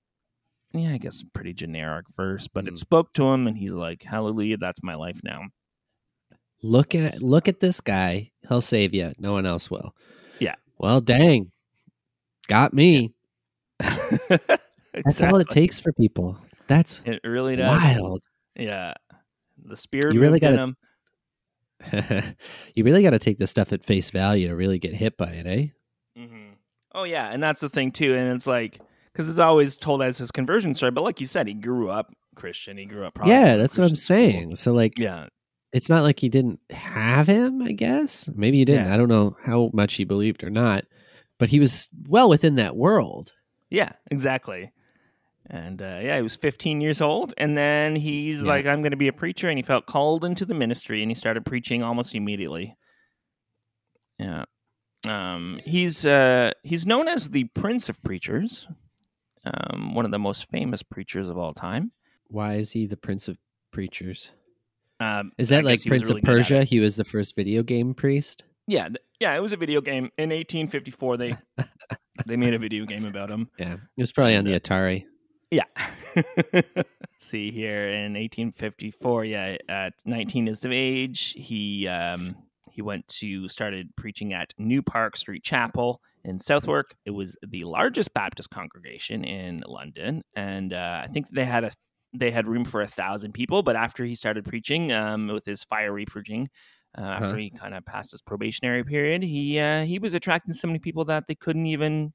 yeah, 0.73 0.91
I 0.93 0.97
guess 0.97 1.25
pretty 1.33 1.53
generic 1.53 2.05
verse, 2.15 2.47
but 2.47 2.67
it 2.67 2.73
Mm. 2.75 2.77
spoke 2.77 3.13
to 3.13 3.27
him, 3.29 3.47
and 3.47 3.57
he's 3.57 3.73
like, 3.73 4.03
"Hallelujah, 4.03 4.57
that's 4.57 4.83
my 4.83 4.95
life 4.95 5.21
now." 5.23 5.47
Look 6.61 6.93
at 6.93 7.21
look 7.21 7.47
at 7.47 7.59
this 7.61 7.79
guy. 7.81 8.31
He'll 8.47 8.61
save 8.61 8.93
you. 8.93 9.13
No 9.17 9.31
one 9.33 9.45
else 9.45 9.71
will. 9.71 9.95
Yeah. 10.39 10.55
Well, 10.77 11.01
dang. 11.01 11.51
Got 12.47 12.73
me. 12.73 13.13
That's 13.79 15.21
all 15.21 15.37
it 15.37 15.49
takes 15.49 15.79
for 15.79 15.93
people. 15.93 16.37
That's 16.67 17.01
It 17.05 17.21
really 17.23 17.55
does. 17.55 17.79
wild. 17.81 18.21
Yeah, 18.59 18.93
the 19.63 19.75
spirit 19.75 20.13
You 20.13 20.21
really 20.21 20.39
gotta- 20.39 20.57
him. 20.57 20.77
you 22.75 22.83
really 22.83 23.01
got 23.01 23.11
to 23.11 23.19
take 23.19 23.37
this 23.37 23.49
stuff 23.49 23.71
at 23.71 23.83
face 23.83 24.09
value 24.09 24.47
to 24.49 24.55
really 24.55 24.79
get 24.79 24.93
hit 24.93 25.17
by 25.17 25.29
it, 25.31 25.45
eh? 25.47 25.65
hmm 26.17 26.49
Oh 26.93 27.03
yeah, 27.03 27.29
and 27.31 27.41
that's 27.41 27.61
the 27.61 27.69
thing 27.69 27.91
too. 27.91 28.15
And 28.15 28.33
it's 28.35 28.47
like 28.47 28.79
because 29.13 29.29
it's 29.29 29.39
always 29.39 29.77
told 29.77 30.01
as 30.01 30.17
his 30.17 30.31
conversion 30.31 30.73
story, 30.73 30.91
but 30.91 31.03
like 31.03 31.19
you 31.21 31.27
said, 31.27 31.47
he 31.47 31.53
grew 31.53 31.89
up 31.89 32.11
Christian. 32.35 32.77
He 32.77 32.85
grew 32.85 33.05
up. 33.05 33.13
Probably 33.13 33.33
yeah, 33.33 33.57
that's 33.57 33.77
what 33.77 33.83
I'm 33.85 33.89
Christian 33.91 33.95
school. 33.97 34.15
saying. 34.17 34.55
So 34.55 34.73
like 34.73 34.97
Yeah, 34.97 35.27
it's 35.71 35.87
not 35.89 36.01
like 36.03 36.19
he 36.19 36.29
didn't 36.29 36.59
have 36.71 37.27
him, 37.27 37.61
I 37.61 37.73
guess. 37.73 38.27
Maybe 38.35 38.57
he 38.57 38.65
didn't. 38.65 38.87
Yeah. 38.87 38.93
I 38.93 38.97
don't 38.97 39.07
know 39.07 39.37
how 39.45 39.69
much 39.71 39.93
he 39.95 40.03
believed 40.03 40.43
or 40.43 40.49
not. 40.49 40.85
But 41.37 41.49
he 41.49 41.59
was 41.59 41.89
well 42.07 42.27
within 42.27 42.55
that 42.55 42.75
world. 42.75 43.33
yeah, 43.69 43.91
exactly. 44.11 44.71
And 45.51 45.81
uh, 45.81 45.99
yeah, 46.03 46.15
he 46.17 46.21
was 46.21 46.35
15 46.35 46.79
years 46.79 47.01
old, 47.01 47.33
and 47.37 47.57
then 47.57 47.95
he's 47.95 48.41
Yeah. 48.43 48.47
like, 48.47 48.65
"I'm 48.67 48.81
going 48.81 48.91
to 48.91 48.97
be 48.97 49.07
a 49.07 49.13
preacher," 49.13 49.49
and 49.49 49.57
he 49.57 49.63
felt 49.63 49.87
called 49.87 50.23
into 50.23 50.45
the 50.45 50.53
ministry, 50.53 51.01
and 51.01 51.09
he 51.09 51.15
started 51.15 51.43
preaching 51.45 51.81
almost 51.81 52.13
immediately. 52.13 52.75
Yeah, 54.19 54.45
um, 55.07 55.59
he's 55.63 56.05
uh, 56.05 56.51
he's 56.63 56.85
known 56.85 57.07
as 57.07 57.29
the 57.31 57.45
Prince 57.45 57.89
of 57.89 58.03
Preachers, 58.03 58.67
um, 59.45 59.95
one 59.95 60.05
of 60.05 60.11
the 60.11 60.19
most 60.19 60.49
famous 60.51 60.83
preachers 60.83 61.29
of 61.29 61.37
all 61.37 61.53
time. 61.53 61.93
Why 62.27 62.55
is 62.55 62.71
he 62.71 62.85
the 62.85 62.97
prince 62.97 63.27
of 63.27 63.37
preachers? 63.71 64.31
Um, 64.99 65.31
Is 65.39 65.49
that 65.49 65.63
like 65.63 65.79
guess 65.79 65.83
he 65.83 65.89
was 65.89 65.99
Prince 66.01 66.09
really 66.09 66.19
of 66.19 66.25
good 66.25 66.29
at 66.29 66.33
it. 66.35 66.37
Persia? 66.43 66.63
He 66.65 66.79
was 66.79 66.95
the 66.97 67.05
first 67.05 67.35
video 67.35 67.63
game 67.63 67.93
priest. 67.95 68.43
Yeah, 68.67 68.89
th- 68.89 68.97
yeah, 69.19 69.33
it 69.35 69.39
was 69.39 69.53
a 69.53 69.57
video 69.57 69.81
game 69.81 70.11
in 70.17 70.29
1854. 70.29 71.17
They 71.17 71.37
they 72.27 72.35
made 72.37 72.53
a 72.53 72.59
video 72.59 72.85
game 72.85 73.05
about 73.05 73.31
him. 73.31 73.49
Yeah, 73.57 73.73
it 73.75 74.01
was 74.01 74.11
probably 74.11 74.35
on 74.35 74.43
the 74.43 74.59
Atari. 74.59 75.05
Yeah. 75.51 75.63
See 77.17 77.51
here 77.51 77.89
in 77.89 78.13
1854. 78.13 79.25
Yeah, 79.25 79.57
at 79.67 79.93
19 80.05 80.45
years 80.45 80.63
of 80.63 80.71
age, 80.71 81.33
he 81.37 81.87
um, 81.87 82.35
he 82.71 82.81
went 82.81 83.07
to 83.19 83.47
started 83.47 83.89
preaching 83.97 84.33
at 84.33 84.53
New 84.57 84.81
Park 84.81 85.17
Street 85.17 85.43
Chapel 85.43 86.01
in 86.23 86.39
Southwark. 86.39 86.95
It 87.05 87.11
was 87.11 87.35
the 87.41 87.63
largest 87.65 88.13
Baptist 88.13 88.49
congregation 88.51 89.23
in 89.23 89.63
London, 89.67 90.21
and 90.35 90.73
uh, 90.73 91.01
I 91.03 91.07
think 91.07 91.29
they 91.31 91.45
had 91.45 91.63
a 91.65 91.71
they 92.13 92.31
had 92.31 92.47
room 92.47 92.65
for 92.65 92.81
a 92.81 92.87
thousand 92.87 93.33
people. 93.33 93.61
But 93.63 93.75
after 93.75 94.05
he 94.05 94.15
started 94.15 94.45
preaching, 94.45 94.91
um, 94.91 95.27
with 95.27 95.45
his 95.45 95.63
fiery 95.65 96.05
preaching, 96.05 96.47
uh, 96.97 97.01
after 97.01 97.25
Uh-huh. 97.25 97.35
he 97.35 97.49
kind 97.49 97.73
of 97.75 97.85
passed 97.85 98.11
his 98.11 98.21
probationary 98.21 98.83
period, 98.83 99.23
he 99.23 99.59
uh, 99.59 99.83
he 99.83 99.99
was 99.99 100.13
attracting 100.13 100.53
so 100.53 100.67
many 100.67 100.79
people 100.79 101.05
that 101.05 101.25
they 101.27 101.35
couldn't 101.35 101.65
even 101.65 102.13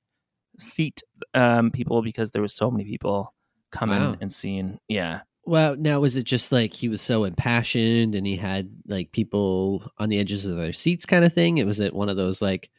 seat 0.58 1.02
um, 1.34 1.70
people 1.70 2.02
because 2.02 2.30
there 2.30 2.42
was 2.42 2.54
so 2.54 2.70
many 2.70 2.84
people 2.84 3.34
coming 3.70 3.98
Wow. 4.00 4.16
and 4.20 4.32
seeing. 4.32 4.78
Yeah, 4.88 5.20
Well, 5.44 5.76
now 5.76 6.00
was 6.00 6.16
it 6.16 6.24
just 6.24 6.52
like 6.52 6.72
he 6.72 6.88
was 6.88 7.02
so 7.02 7.24
impassioned 7.24 8.14
and 8.14 8.26
he 8.26 8.36
had 8.36 8.70
like 8.86 9.12
people 9.12 9.90
on 9.98 10.08
the 10.08 10.18
edges 10.18 10.46
of 10.46 10.56
their 10.56 10.72
seats 10.72 11.06
kind 11.06 11.24
of 11.24 11.32
thing? 11.32 11.58
It 11.58 11.66
was 11.66 11.80
it 11.80 11.94
one 11.94 12.08
of 12.08 12.16
those 12.16 12.40
like 12.40 12.70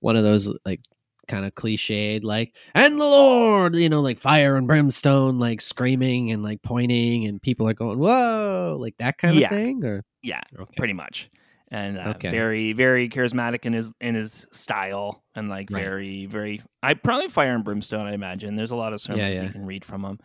one 0.00 0.16
of 0.16 0.24
those 0.24 0.52
like 0.64 0.80
kind 1.28 1.44
of 1.44 1.54
cliched 1.54 2.24
like 2.24 2.56
and 2.74 2.94
the 3.00 3.04
Lord, 3.04 3.76
you 3.76 3.88
know, 3.88 4.00
like 4.00 4.18
fire 4.18 4.56
and 4.56 4.66
brimstone, 4.66 5.38
like 5.38 5.60
screaming 5.60 6.32
and 6.32 6.42
like 6.42 6.60
pointing 6.62 7.26
and 7.26 7.40
people 7.40 7.68
are 7.68 7.74
going, 7.74 7.98
Whoa, 7.98 8.76
like 8.80 8.96
that 8.98 9.18
kind 9.18 9.36
Yeah. 9.36 9.46
of 9.46 9.50
thing? 9.52 9.84
Or 9.84 10.02
yeah, 10.22 10.40
okay. 10.58 10.74
pretty 10.76 10.94
much. 10.94 11.30
And 11.72 11.98
uh, 11.98 12.14
Okay. 12.16 12.30
very, 12.30 12.72
very 12.72 13.08
charismatic 13.08 13.64
in 13.64 13.72
his 13.72 13.92
in 14.00 14.16
his 14.16 14.46
style, 14.50 15.22
and 15.36 15.48
like 15.48 15.70
Right. 15.70 15.84
very, 15.84 16.26
very. 16.26 16.60
I 16.82 16.94
probably 16.94 17.28
fire 17.28 17.54
and 17.54 17.64
brimstone. 17.64 18.06
I 18.06 18.12
imagine 18.14 18.56
there's 18.56 18.72
a 18.72 18.76
lot 18.76 18.92
of 18.92 19.00
sermons 19.00 19.36
yeah. 19.36 19.44
you 19.44 19.50
can 19.50 19.64
read 19.64 19.84
from 19.84 20.04
him. 20.04 20.18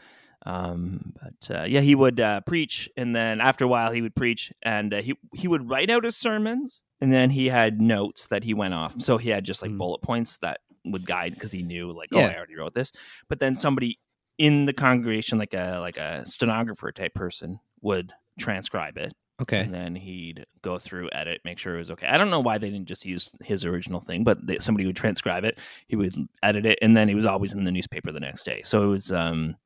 Um, 0.48 1.14
but 1.22 1.56
uh, 1.56 1.64
yeah, 1.64 1.82
he 1.82 1.96
would 1.96 2.20
uh, 2.20 2.42
preach, 2.42 2.90
and 2.98 3.16
then 3.16 3.42
after 3.42 3.66
a 3.66 3.68
while, 3.68 3.92
he 3.92 4.02
would 4.02 4.16
preach, 4.16 4.52
and 4.64 4.94
uh, 4.94 5.02
he 5.02 5.16
he 5.34 5.48
would 5.48 5.70
write 5.70 5.90
out 5.90 6.04
his 6.04 6.16
sermons, 6.18 6.84
and 7.02 7.14
then 7.14 7.30
he 7.30 7.48
had 7.48 7.80
notes 7.82 8.28
that 8.28 8.44
he 8.44 8.54
went 8.54 8.74
off. 8.74 9.00
So 9.00 9.18
he 9.18 9.30
had 9.30 9.44
just 9.44 9.62
like 9.62 9.72
Mm. 9.72 9.78
bullet 9.78 10.02
points 10.02 10.38
that 10.38 10.62
would 10.86 11.06
guide 11.06 11.34
because 11.34 11.52
he 11.52 11.64
knew 11.64 11.92
like, 11.92 12.10
oh, 12.14 12.20
I 12.20 12.36
already 12.36 12.56
wrote 12.56 12.74
this. 12.76 12.92
But 13.28 13.40
then 13.40 13.56
somebody 13.56 14.00
in 14.38 14.66
the 14.66 14.74
congregation, 14.74 15.38
like 15.38 15.54
a 15.54 15.80
like 15.80 15.98
a 15.98 16.26
stenographer 16.26 16.92
type 16.92 17.14
person, 17.14 17.60
would 17.82 18.14
transcribe 18.40 18.98
it 18.98 19.14
Okay. 19.42 19.60
and 19.60 19.74
then 19.74 19.96
he'd 19.96 20.46
go 20.62 20.78
through, 20.78 21.10
edit, 21.12 21.42
make 21.44 21.60
sure 21.60 21.76
it 21.76 21.80
was 21.80 21.92
okay. 21.92 22.08
I 22.08 22.18
don't 22.18 22.30
know 22.30 22.40
why 22.40 22.58
they 22.58 22.70
didn't 22.70 22.88
just 22.88 23.06
use 23.06 23.36
his 23.44 23.66
original 23.66 24.00
thing, 24.00 24.24
but 24.24 24.46
they, 24.46 24.60
somebody 24.60 24.86
would 24.86 24.96
transcribe 24.96 25.44
it, 25.44 25.60
he 25.88 25.98
would 25.98 26.16
edit 26.42 26.66
it, 26.66 26.80
and 26.82 26.96
then 26.96 27.10
he 27.10 27.16
was 27.16 27.26
always 27.26 27.52
in 27.52 27.66
the 27.66 27.72
newspaper 27.72 28.14
the 28.14 28.22
next 28.22 28.44
day. 28.46 28.62
So 28.64 28.84
it 28.84 28.88
was, 28.88 29.12
um, 29.12 29.58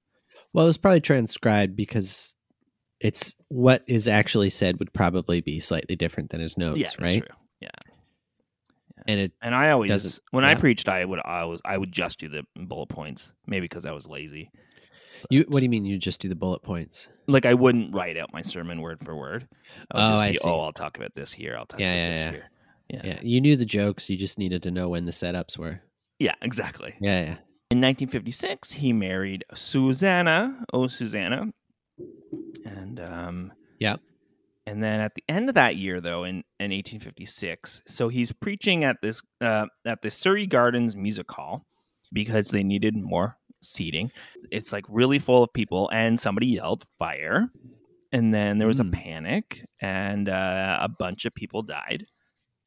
Well, 0.54 0.66
it 0.66 0.70
was 0.70 0.80
probably 0.80 1.02
transcribed 1.02 1.76
because 1.76 2.36
it's 3.00 3.36
what 3.50 3.84
is 3.88 4.08
actually 4.08 4.50
said 4.50 4.80
would 4.80 4.92
probably 4.92 5.40
be 5.40 5.60
slightly 5.60 5.96
different 5.96 6.32
than 6.32 6.42
his 6.42 6.58
notes, 6.58 6.80
yeah, 6.80 6.90
right? 7.00 7.20
true. 7.22 7.36
Yeah, 7.62 7.70
And 9.08 9.20
it 9.20 9.34
and 9.42 9.54
I 9.54 9.72
always 9.72 10.20
when 10.32 10.46
I 10.46 10.56
preached, 10.56 10.90
I 10.90 11.06
would 11.06 11.20
I 11.24 11.46
was 11.46 11.62
I 11.64 11.78
would 11.78 11.92
just 11.92 12.20
do 12.20 12.28
the 12.28 12.44
bullet 12.56 12.90
points, 12.90 13.32
maybe 13.46 13.66
because 13.66 13.86
I 13.86 13.92
was 13.92 14.08
lazy. 14.08 14.52
You 15.30 15.46
what 15.48 15.60
do 15.60 15.64
you 15.66 15.70
mean 15.70 15.86
you 15.86 15.98
just 15.98 16.20
do 16.22 16.30
the 16.30 16.36
bullet 16.36 16.62
points? 16.64 17.10
like? 17.28 17.46
I 17.46 17.54
wouldn't 17.54 17.94
write 17.94 18.18
out 18.18 18.32
my 18.34 18.42
sermon 18.42 18.82
word 18.82 19.00
for 19.04 19.16
word. 19.16 19.48
I 19.92 19.98
would 19.98 20.04
Oh, 20.04 20.10
just 20.12 20.22
I 20.22 20.32
see. 20.34 20.40
Oh, 20.50 20.60
I'll 20.62 20.74
talk 20.74 20.98
about 20.98 21.14
this 21.16 21.32
here. 21.34 21.56
I'll 21.58 21.66
talk 21.66 21.80
Yeah, 21.80 21.94
about 21.94 22.00
yeah, 22.02 22.10
this 22.10 22.24
yeah. 22.26 22.32
here. 22.32 22.50
Yeah. 22.90 23.02
Yeah, 23.04 23.20
you 23.22 23.42
knew 23.42 23.56
the 23.56 23.66
jokes. 23.66 24.10
You 24.10 24.18
just 24.18 24.40
needed 24.40 24.64
to 24.64 24.72
know 24.72 24.90
when 24.90 25.06
the 25.06 25.12
setups 25.12 25.58
were. 25.58 25.82
yeah, 26.20 26.34
exactly. 26.42 26.96
Yeah, 27.00 27.20
yeah. 27.22 27.36
In 27.72 27.80
1956, 27.82 28.72
he 28.72 28.94
married 28.94 29.46
Susanna. 29.54 30.66
Oh, 30.74 30.88
Susanna. 30.88 31.52
And 32.66 33.00
um, 33.00 33.54
yeah. 33.80 33.98
And 34.66 34.84
then 34.84 35.00
at 35.02 35.14
the 35.16 35.24
end 35.30 35.50
of 35.50 35.56
that 35.56 35.76
year, 35.78 36.00
though, 36.02 36.24
in, 36.24 36.44
in 36.60 36.72
1856, 36.72 37.84
so 37.88 38.08
he's 38.08 38.32
preaching 38.32 38.84
at 38.84 38.98
this 39.02 39.22
uh, 39.42 39.66
at 39.86 40.02
the 40.02 40.12
Surrey 40.12 40.46
Gardens 40.48 40.96
Music 40.96 41.30
Hall 41.32 41.66
because 42.14 42.50
they 42.50 42.64
needed 42.64 42.96
more 42.96 43.38
seating. 43.62 44.12
It's 44.52 44.72
like 44.74 44.86
really 44.90 45.20
full 45.20 45.44
of 45.44 45.54
people, 45.54 45.90
and 45.94 46.20
somebody 46.20 46.48
yelled 46.48 46.86
fire, 46.98 47.50
and 48.12 48.34
then 48.34 48.58
there 48.58 48.68
was 48.68 48.80
Mm. 48.80 48.88
a 48.90 48.92
panic, 48.98 49.66
and 49.80 50.30
uh, 50.30 50.78
a 50.82 50.88
bunch 50.90 51.26
of 51.26 51.34
people 51.34 51.62
died, 51.62 52.06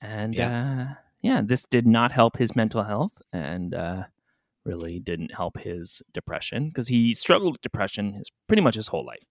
and 0.00 0.34
Yeah. 0.34 0.92
uh, 0.92 0.94
yeah, 1.22 1.42
this 1.44 1.64
did 1.66 1.86
not 1.86 2.12
help 2.12 2.36
his 2.38 2.54
mental 2.56 2.82
health, 2.82 3.20
and 3.32 3.74
uh, 3.74 4.04
really 4.64 5.00
didn't 5.00 5.34
help 5.34 5.58
his 5.58 6.02
depression 6.12 6.68
because 6.68 6.88
he 6.88 7.14
struggled 7.14 7.52
with 7.54 7.62
depression 7.62 8.12
his 8.14 8.30
pretty 8.46 8.62
much 8.62 8.76
his 8.76 8.86
whole 8.88 9.04
life 9.04 9.26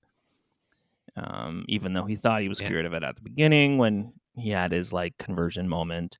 um, 1.15 1.65
even 1.67 1.93
though 1.93 2.05
he 2.05 2.15
thought 2.15 2.41
he 2.41 2.49
was 2.49 2.59
Yeah. 2.61 2.67
cured 2.67 2.85
of 2.85 2.93
it 2.93 3.03
at 3.03 3.15
the 3.15 3.21
beginning 3.21 3.77
when 3.77 4.13
he 4.35 4.49
had 4.49 4.71
his 4.71 4.93
like 4.93 5.17
conversion 5.17 5.67
moment, 5.67 6.17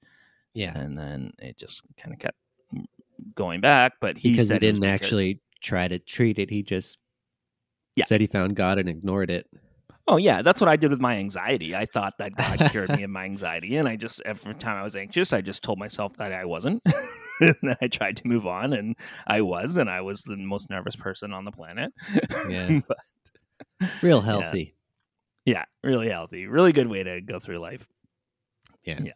Yeah. 0.54 0.78
and 0.78 0.98
then 0.98 1.32
it 1.40 1.58
just 1.58 1.82
kind 1.98 2.14
of 2.14 2.20
kept 2.20 2.38
going 3.36 3.62
back. 3.62 3.94
But 4.02 4.18
he 4.18 4.32
because 4.32 4.50
he 4.50 4.60
didn't 4.60 4.82
because- 4.82 4.94
actually 5.02 5.42
try 5.62 5.88
to 5.88 6.00
treat 6.00 6.40
it. 6.40 6.50
He 6.50 6.64
just 6.64 6.98
Yeah. 7.96 8.06
said 8.06 8.22
he 8.22 8.28
found 8.28 8.56
God 8.56 8.78
and 8.80 8.90
ignored 8.90 9.30
it. 9.30 9.48
Oh 10.08 10.18
yeah, 10.18 10.42
that's 10.42 10.60
what 10.60 10.68
I 10.68 10.76
did 10.76 10.90
with 10.90 11.00
my 11.00 11.16
anxiety. 11.18 11.76
I 11.76 11.86
thought 11.86 12.14
that 12.18 12.36
God 12.36 12.60
cured 12.72 12.90
me 12.98 13.04
of 13.04 13.10
my 13.12 13.24
anxiety, 13.26 13.78
and 13.78 13.88
I 13.88 13.96
just 13.96 14.22
every 14.26 14.56
time 14.56 14.78
I 14.78 14.84
was 14.84 14.96
anxious, 14.96 15.32
I 15.34 15.42
just 15.42 15.62
told 15.62 15.78
myself 15.80 16.18
that 16.18 16.34
I 16.34 16.46
wasn't. 16.46 16.82
and 17.40 17.56
then 17.62 17.76
I 17.82 17.88
tried 17.88 18.18
to 18.18 18.28
move 18.28 18.48
on, 18.48 18.74
and 18.74 18.96
I 19.28 19.42
was, 19.42 19.78
and 19.78 19.90
I 19.90 20.02
was 20.02 20.24
the 20.24 20.36
most 20.38 20.70
nervous 20.70 20.96
person 20.96 21.32
on 21.34 21.46
the 21.46 21.52
planet. 21.52 21.92
Yeah. 22.50 22.80
But- 22.88 22.98
Real 24.02 24.22
healthy. 24.22 24.76
Yeah, 25.46 25.66
really 25.84 26.10
healthy. 26.10 26.48
Really 26.48 26.72
good 26.72 26.88
way 26.88 27.04
to 27.04 27.22
go 27.22 27.40
through 27.40 27.60
life. 27.60 27.88
Yeah. 28.84 29.00
Yeah. 29.04 29.12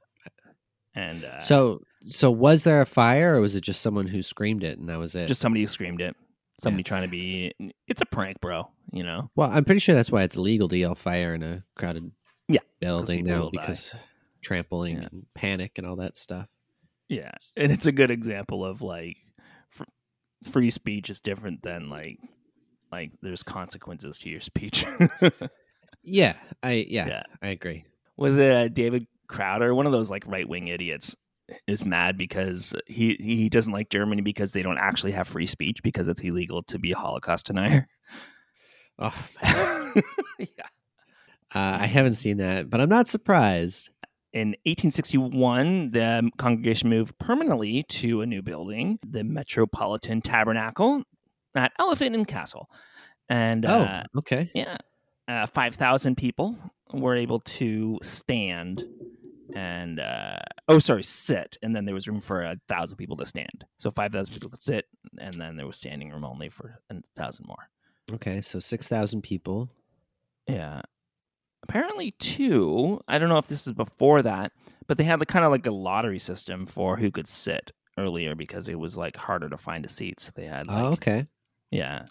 And 0.95 1.23
uh, 1.23 1.39
So 1.39 1.81
so 2.05 2.29
was 2.31 2.63
there 2.63 2.81
a 2.81 2.85
fire 2.85 3.35
or 3.35 3.41
was 3.41 3.55
it 3.55 3.61
just 3.61 3.81
someone 3.81 4.07
who 4.07 4.21
screamed 4.21 4.63
it 4.63 4.77
and 4.77 4.87
that 4.89 4.99
was 4.99 5.15
it? 5.15 5.27
just 5.27 5.41
somebody 5.41 5.61
who 5.63 5.67
screamed 5.67 6.01
it. 6.01 6.15
Somebody 6.61 6.83
trying 6.83 7.01
to 7.03 7.09
be. 7.09 7.53
It's 7.87 8.01
a 8.01 8.05
prank, 8.05 8.39
bro. 8.39 8.69
You 8.93 9.03
know. 9.03 9.29
well, 9.35 9.49
I'm 9.51 9.65
pretty 9.65 9.79
sure 9.79 9.93
that's 9.95 10.11
why 10.11 10.23
it's 10.23 10.37
illegal 10.37 10.69
to 10.69 10.77
yell 10.77 10.95
fire 10.95 11.33
in 11.33 11.43
a 11.43 11.63
crowded 11.75 12.11
Yeah, 12.47 12.59
building 12.79 13.25
now 13.25 13.41
will 13.41 13.51
die. 13.51 13.61
because 13.61 13.93
trampling 14.41 14.97
Yeah. 14.97 15.07
and 15.11 15.25
panic 15.33 15.73
and 15.77 15.85
all 15.85 15.97
that 15.97 16.15
stuff. 16.15 16.47
Yeah, 17.09 17.31
and 17.57 17.71
it's 17.71 17.85
a 17.87 17.91
good 17.91 18.09
example 18.11 18.63
of 18.63 18.81
like 18.81 19.17
fr- 19.69 19.83
free 20.49 20.69
speech 20.69 21.09
is 21.09 21.19
different 21.19 21.61
than 21.63 21.89
like 21.89 22.19
like 22.91 23.11
there's 23.21 23.43
consequences 23.43 24.17
to 24.19 24.29
your 24.29 24.39
speech. 24.41 24.85
Yeah, 26.07 26.35
I 26.61 26.85
yeah, 26.87 27.07
Yeah. 27.07 27.23
I 27.41 27.47
agree. 27.47 27.85
Was 28.15 28.37
it 28.37 28.51
uh, 28.51 28.67
David 28.67 29.07
Crowder, 29.27 29.73
one 29.73 29.87
of 29.87 29.91
those 29.91 30.11
like 30.11 30.23
right 30.27 30.47
wing 30.47 30.67
idiots, 30.67 31.15
is 31.67 31.85
mad 31.85 32.17
because 32.17 32.73
he 32.87 33.15
he 33.19 33.49
doesn't 33.49 33.73
like 33.73 33.89
Germany 33.89 34.21
because 34.21 34.51
they 34.51 34.61
don't 34.61 34.77
actually 34.77 35.11
have 35.11 35.27
free 35.27 35.45
speech 35.45 35.83
because 35.83 36.07
it's 36.07 36.21
illegal 36.21 36.63
to 36.63 36.79
be 36.79 36.91
a 36.91 36.97
Holocaust 36.97 37.47
denier. 37.47 37.87
Oh, 38.97 39.27
yeah. 40.39 40.45
uh, 41.53 41.77
I 41.81 41.85
haven't 41.85 42.13
seen 42.13 42.37
that, 42.37 42.69
but 42.69 42.79
I'm 42.79 42.89
not 42.89 43.07
surprised. 43.07 43.89
In 44.31 44.49
1861, 44.65 45.91
the 45.91 46.29
congregation 46.37 46.89
moved 46.89 47.17
permanently 47.17 47.83
to 47.83 48.21
a 48.21 48.25
new 48.25 48.41
building, 48.41 48.99
the 49.05 49.23
Metropolitan 49.23 50.21
Tabernacle 50.21 51.03
at 51.55 51.71
Elephant 51.79 52.15
and 52.15 52.27
Castle. 52.27 52.69
And 53.29 53.65
uh, 53.65 54.03
oh, 54.03 54.19
okay. 54.19 54.51
yeah, 54.53 54.77
uh, 55.27 55.45
5,000 55.45 56.15
people 56.15 56.57
were 56.93 57.15
able 57.15 57.39
to 57.41 57.97
stand 58.01 58.83
and, 59.55 59.99
uh, 59.99 60.37
oh, 60.67 60.77
sorry, 60.79 61.01
sit. 61.03 61.57
And 61.63 61.75
then 61.75 61.85
there 61.85 61.95
was 61.95 62.07
room 62.07 62.21
for 62.21 62.43
a 62.43 62.57
thousand 62.67 62.97
people 62.97 63.17
to 63.17 63.25
stand. 63.25 63.65
So 63.77 63.89
5,000 63.89 64.33
people 64.33 64.49
could 64.49 64.61
sit, 64.61 64.85
and 65.17 65.33
then 65.41 65.55
there 65.57 65.65
was 65.65 65.77
standing 65.77 66.11
room 66.11 66.25
only 66.25 66.49
for 66.49 66.79
a 66.91 66.95
thousand 67.15 67.47
more. 67.47 67.69
Okay, 68.13 68.41
so 68.41 68.59
6,000 68.59 69.21
people. 69.23 69.69
Yeah. 70.47 70.81
Apparently, 71.63 72.11
two. 72.19 72.99
I 73.07 73.17
don't 73.17 73.29
know 73.29 73.39
if 73.39 73.47
this 73.47 73.65
is 73.65 73.73
before 73.73 74.21
that, 74.21 74.51
but 74.85 74.97
they 74.97 75.03
had 75.03 75.19
the 75.19 75.25
kind 75.25 75.43
of 75.45 75.51
like 75.51 75.65
a 75.65 75.71
lottery 75.71 76.19
system 76.19 76.67
for 76.67 76.97
who 76.97 77.09
could 77.09 77.27
sit 77.27 77.71
earlier 77.97 78.35
because 78.35 78.67
it 78.69 78.77
was 78.77 78.95
like 78.95 79.17
harder 79.17 79.49
to 79.49 79.57
find 79.57 79.83
a 79.85 79.89
seat. 79.89 80.19
So 80.19 80.31
they 80.35 80.45
had, 80.45 80.67
like, 80.67 80.77
oh, 80.83 80.91
okay. 80.91 81.25
yeah, 81.71 82.05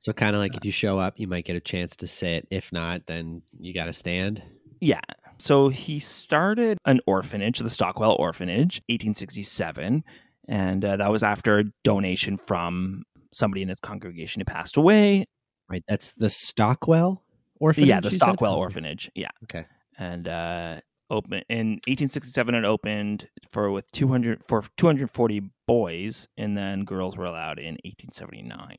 So 0.00 0.12
kind 0.12 0.34
of 0.34 0.40
like 0.40 0.56
if 0.56 0.64
you 0.64 0.72
show 0.72 0.98
up, 0.98 1.20
you 1.20 1.28
might 1.28 1.44
get 1.44 1.54
a 1.54 1.60
chance 1.60 1.94
to 1.96 2.08
sit. 2.08 2.48
If 2.50 2.72
not, 2.72 3.06
then 3.06 3.42
you 3.60 3.72
got 3.72 3.84
to 3.86 3.92
stand. 3.92 4.42
yeah. 4.80 5.00
So 5.38 5.68
he 5.68 5.98
started 5.98 6.78
an 6.84 7.00
orphanage, 7.06 7.58
the 7.58 7.70
Stockwell 7.70 8.16
Orphanage, 8.18 8.80
1867, 8.88 10.02
and 10.48 10.84
uh, 10.84 10.96
that 10.96 11.10
was 11.10 11.22
after 11.22 11.58
a 11.58 11.64
donation 11.84 12.36
from 12.38 13.02
somebody 13.32 13.62
in 13.62 13.68
his 13.68 13.80
congregation 13.80 14.40
who 14.40 14.44
passed 14.44 14.76
away. 14.76 15.26
Right. 15.68 15.84
That's 15.88 16.12
the 16.12 16.30
Stockwell 16.30 17.22
orphanage. 17.60 17.88
yeah, 17.88 18.00
the 18.00 18.06
you 18.06 18.10
said? 18.10 18.20
Stockwell 18.22 18.54
Orphanage. 18.54 19.10
Yeah. 19.14 19.30
Okay. 19.44 19.66
and 19.98 20.28
uh 20.28 20.80
open 21.08 21.34
in 21.48 21.68
1867 21.86 22.54
it 22.54 22.64
opened 22.64 23.28
for 23.50 23.70
with 23.70 23.90
200 23.92 24.42
for 24.48 24.64
240 24.76 25.50
boys 25.68 26.26
and 26.36 26.56
then 26.56 26.84
girls 26.84 27.16
were 27.16 27.24
allowed 27.24 27.60
in 27.60 27.78
1879 27.84 28.76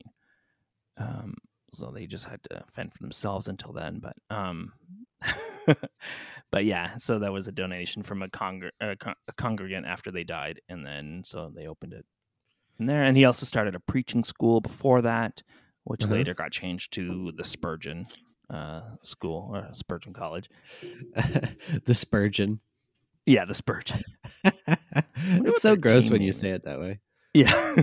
um 0.98 1.34
so 1.70 1.90
they 1.90 2.06
just 2.06 2.26
had 2.26 2.42
to 2.42 2.62
fend 2.70 2.92
for 2.92 3.02
themselves 3.02 3.48
until 3.48 3.72
then 3.72 3.98
but 3.98 4.14
um 4.28 4.72
but 6.50 6.64
yeah 6.64 6.96
so 6.96 7.18
that 7.18 7.32
was 7.32 7.48
a 7.48 7.52
donation 7.52 8.02
from 8.02 8.22
a, 8.22 8.28
congr- 8.28 8.70
a, 8.80 8.96
con- 8.96 9.14
a 9.28 9.32
congregant 9.34 9.86
after 9.86 10.10
they 10.10 10.24
died 10.24 10.60
and 10.68 10.84
then 10.86 11.22
so 11.24 11.50
they 11.54 11.66
opened 11.66 11.92
it 11.92 12.04
in 12.78 12.86
there 12.86 13.02
and 13.04 13.16
he 13.16 13.24
also 13.24 13.44
started 13.44 13.74
a 13.74 13.80
preaching 13.80 14.22
school 14.24 14.60
before 14.60 15.02
that 15.02 15.42
which 15.84 16.04
Uh-huh. 16.04 16.14
later 16.14 16.34
got 16.34 16.52
changed 16.52 16.92
to 16.94 17.32
the 17.36 17.44
spurgeon 17.44 18.06
uh, 18.50 18.80
school 19.02 19.50
or 19.54 19.68
spurgeon 19.72 20.12
college 20.14 20.48
the 21.84 21.94
Spurgeon. 21.94 22.60
yeah 23.26 23.44
the 23.44 23.54
spurgeon 23.54 24.00
it's 24.44 25.60
so 25.62 25.76
gross 25.76 26.08
when 26.10 26.22
you 26.22 26.32
say 26.32 26.48
it 26.48 26.64
that 26.64 26.78
way. 26.80 27.00
yeah 27.34 27.82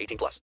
18 0.01 0.17
plus. 0.17 0.41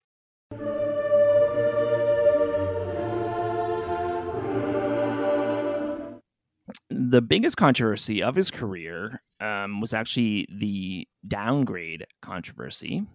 the 6.90 7.22
biggest 7.22 7.56
controversy 7.56 8.22
of 8.22 8.36
his 8.36 8.50
career 8.50 9.20
um, 9.40 9.80
was 9.80 9.92
actually 9.92 10.46
the 10.50 11.06
downgrade 11.26 12.06
controversy. 12.22 13.06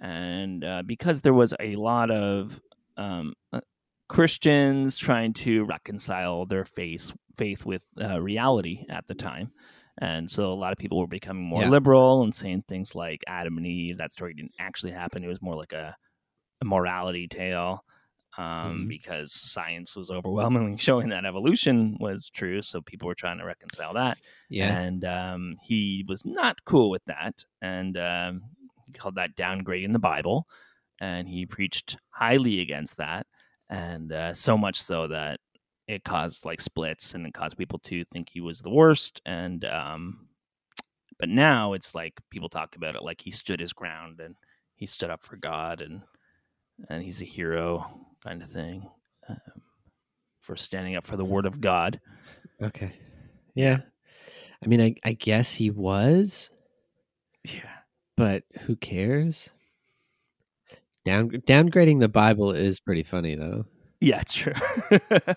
And 0.00 0.64
uh, 0.64 0.82
because 0.84 1.22
there 1.22 1.34
was 1.34 1.54
a 1.58 1.76
lot 1.76 2.10
of 2.10 2.60
um, 2.96 3.34
uh, 3.52 3.60
Christians 4.08 4.96
trying 4.96 5.32
to 5.34 5.64
reconcile 5.64 6.46
their 6.46 6.64
faith, 6.64 7.12
faith 7.36 7.64
with 7.64 7.86
uh, 8.00 8.20
reality 8.20 8.84
at 8.88 9.06
the 9.06 9.14
time. 9.14 9.50
And 9.98 10.30
so 10.30 10.52
a 10.52 10.54
lot 10.54 10.72
of 10.72 10.78
people 10.78 10.98
were 10.98 11.06
becoming 11.06 11.44
more 11.44 11.62
Yeah. 11.62 11.70
liberal 11.70 12.22
and 12.22 12.34
saying 12.34 12.64
things 12.68 12.94
like 12.94 13.22
Adam 13.26 13.56
and 13.56 13.66
Eve, 13.66 13.96
that 13.98 14.12
story 14.12 14.34
didn't 14.34 14.54
actually 14.58 14.92
happen. 14.92 15.24
It 15.24 15.28
was 15.28 15.40
more 15.40 15.54
like 15.54 15.72
a, 15.72 15.96
a 16.60 16.64
morality 16.64 17.26
tale 17.28 17.82
um, 18.38 18.82
Mhm. 18.84 18.88
because 18.88 19.32
science 19.32 19.96
was 19.96 20.10
overwhelmingly 20.10 20.76
showing 20.78 21.08
that 21.08 21.24
evolution 21.24 21.96
was 21.98 22.28
true. 22.28 22.60
So 22.60 22.82
people 22.82 23.06
were 23.08 23.14
trying 23.14 23.38
to 23.38 23.46
reconcile 23.46 23.94
that. 23.94 24.18
Yeah. 24.50 24.76
And 24.78 25.04
um, 25.06 25.56
he 25.62 26.04
was 26.06 26.24
not 26.26 26.62
cool 26.66 26.90
with 26.90 27.04
that. 27.06 27.44
And 27.62 27.96
um, 27.96 28.42
he 28.86 28.92
called 28.92 29.14
that 29.14 29.34
downgrading 29.36 29.92
the 29.92 29.98
Bible. 29.98 30.46
And 31.00 31.26
he 31.28 31.46
preached 31.46 31.96
highly 32.10 32.60
against 32.60 32.98
that. 32.98 33.26
And 33.70 34.12
uh, 34.12 34.34
so 34.34 34.58
much 34.58 34.80
so 34.80 35.08
that 35.08 35.40
it 35.88 36.04
caused 36.04 36.44
like 36.44 36.60
splits 36.60 37.14
and 37.14 37.26
it 37.26 37.34
caused 37.34 37.56
people 37.56 37.78
to 37.80 38.04
think 38.04 38.28
he 38.30 38.40
was 38.40 38.60
the 38.60 38.70
worst. 38.70 39.20
And, 39.24 39.64
um, 39.64 40.26
but 41.18 41.28
now 41.28 41.72
it's 41.74 41.94
like 41.94 42.14
people 42.30 42.48
talk 42.48 42.76
about 42.76 42.94
it 42.96 43.02
like 43.02 43.20
he 43.20 43.30
stood 43.30 43.60
his 43.60 43.72
ground 43.72 44.20
and 44.20 44.34
he 44.74 44.86
stood 44.86 45.10
up 45.10 45.22
for 45.22 45.36
God 45.36 45.80
and, 45.80 46.02
and 46.88 47.02
he's 47.02 47.22
a 47.22 47.26
hero 47.26 48.00
kind 48.22 48.42
of 48.42 48.50
thing 48.50 48.88
um, 49.28 49.38
for 50.40 50.56
standing 50.56 50.96
up 50.96 51.06
for 51.06 51.16
the 51.16 51.24
word 51.24 51.46
of 51.46 51.60
God. 51.60 52.00
Okay. 52.62 52.92
Yeah. 53.54 53.78
I 54.64 54.68
mean, 54.68 54.80
I, 54.80 54.94
I 55.04 55.12
guess 55.12 55.52
he 55.52 55.70
was, 55.70 56.50
Yeah. 57.44 57.60
but 58.16 58.42
who 58.62 58.74
cares? 58.76 59.50
Down 61.04 61.30
downgrading 61.30 62.00
the 62.00 62.08
Bible 62.08 62.50
is 62.50 62.80
pretty 62.80 63.04
funny 63.04 63.36
though. 63.36 63.66
Yeah, 64.00 64.22
true. 64.26 64.54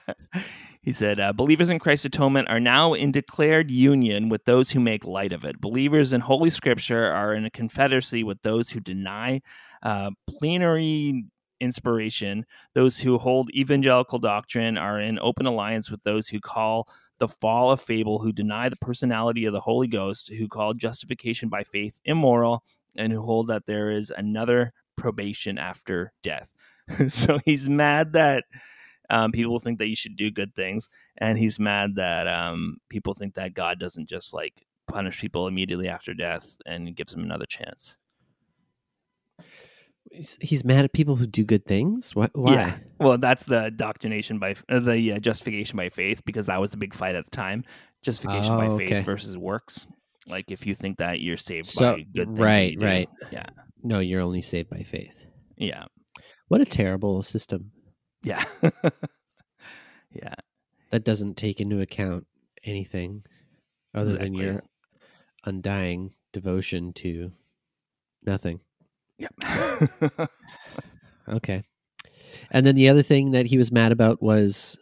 He 0.82 0.94
said, 0.94 1.20
uh, 1.20 1.34
Believers 1.34 1.70
in 1.70 1.78
Christ's 1.78 2.06
atonement 2.06 2.50
are 2.50 2.60
now 2.60 2.94
in 2.94 3.12
declared 3.12 3.70
union 3.70 4.30
with 4.30 4.46
those 4.46 4.72
who 4.72 4.80
make 4.80 5.06
light 5.06 5.34
of 5.34 5.44
it. 5.44 5.60
Believers 5.60 6.14
in 6.14 6.22
Holy 6.22 6.50
Scripture 6.50 7.06
are 7.06 7.34
in 7.34 7.46
a 7.46 7.52
confederacy 7.52 8.24
with 8.24 8.42
those 8.44 8.70
who 8.70 8.80
deny 8.80 9.42
uh, 9.84 10.12
plenary 10.28 11.26
inspiration. 11.60 12.46
Those 12.76 12.98
who 12.98 13.18
hold 13.18 13.52
evangelical 13.54 14.20
doctrine 14.20 14.78
are 14.78 15.00
in 15.02 15.20
open 15.20 15.46
alliance 15.46 15.92
with 15.92 16.02
those 16.04 16.30
who 16.30 16.40
call 16.40 16.88
the 17.20 17.28
fall 17.28 17.72
of 17.72 17.82
fable, 17.82 18.20
who 18.20 18.32
deny 18.32 18.70
the 18.70 18.78
personality 18.78 19.44
of 19.44 19.54
the 19.54 19.60
Holy 19.60 19.88
Ghost, 19.88 20.30
who 20.30 20.48
call 20.48 20.74
justification 20.74 21.50
by 21.50 21.64
faith 21.64 22.00
immoral, 22.06 22.64
and 22.96 23.12
who 23.12 23.22
hold 23.22 23.48
that 23.48 23.66
there 23.66 23.92
is 23.92 24.12
another 24.12 24.72
probation 24.96 25.58
after 25.58 26.14
death. 26.24 26.52
so 27.08 27.40
he's 27.46 27.68
mad 27.70 28.14
that 28.14 28.46
um, 29.10 29.32
people 29.32 29.60
think 29.60 29.80
that 29.80 29.88
you 29.88 29.96
should 29.96 30.16
do 30.16 30.30
good 30.32 30.54
things, 30.56 30.90
and 31.18 31.38
he's 31.38 31.60
mad 31.60 31.96
that 31.96 32.28
um, 32.28 32.78
people 32.90 33.14
think 33.14 33.34
that 33.36 33.54
God 33.54 33.80
doesn't 33.80 34.08
just 34.10 34.34
like 34.34 34.66
punish 34.88 35.20
people 35.20 35.48
immediately 35.48 35.88
after 35.88 36.14
death 36.14 36.58
and 36.66 36.96
gives 36.96 37.14
them 37.14 37.24
another 37.24 37.46
chance. 37.46 37.98
He's 40.12 40.66
mad 40.66 40.86
at 40.86 40.94
people 40.94 41.18
who 41.18 41.28
do 41.28 41.44
good 41.44 41.66
things. 41.66 42.16
What? 42.16 42.32
Why? 42.34 42.54
Yeah. 42.54 42.78
Well, 43.00 43.18
that's 43.20 43.44
the 43.44 43.72
doctrination 43.76 44.40
by 44.40 44.56
uh, 44.68 44.80
the 44.80 45.14
uh, 45.14 45.20
justification 45.20 45.78
by 45.78 45.90
faith 45.90 46.26
because 46.26 46.48
that 46.48 46.60
was 46.60 46.72
the 46.72 46.78
big 46.78 46.96
fight 46.96 47.16
at 47.16 47.26
the 47.26 47.32
time. 47.32 47.64
Justification 48.02 48.54
Oh, 48.54 48.58
by 48.58 48.78
faith 48.78 48.92
okay. 48.92 49.02
versus 49.04 49.38
works. 49.38 49.86
Like 50.28 50.50
if 50.50 50.66
you 50.66 50.74
think 50.74 50.98
that 50.98 51.20
you're 51.22 51.38
saved 51.38 51.68
So 51.68 51.96
by 51.98 52.02
good 52.02 52.26
things, 52.28 52.40
right, 52.40 52.76
right. 52.80 53.10
Yeah, 53.32 53.46
No, 53.84 54.00
you're 54.00 54.22
only 54.22 54.42
saved 54.42 54.70
by 54.70 54.82
faith. 54.82 55.26
yeah, 55.58 55.86
What 56.50 56.62
a 56.62 56.66
terrible 56.66 57.24
system. 57.24 57.72
yeah, 58.24 58.44
yeah. 60.12 60.34
That 60.92 61.04
doesn't 61.04 61.38
take 61.38 61.62
into 61.62 61.80
account 61.80 62.28
anything 62.64 63.24
other 63.94 64.12
than 64.12 64.34
your 64.34 64.64
undying 65.46 66.14
devotion 66.34 66.94
to 66.94 67.32
nothing. 68.26 68.60
Yep. 69.18 69.34
Okay. 71.30 71.64
And 72.52 72.66
then 72.66 72.76
the 72.76 72.90
other 72.90 73.02
thing 73.02 73.32
that 73.32 73.46
he 73.46 73.58
was 73.58 73.72
mad 73.72 73.92
about 73.92 74.22
was 74.22 74.78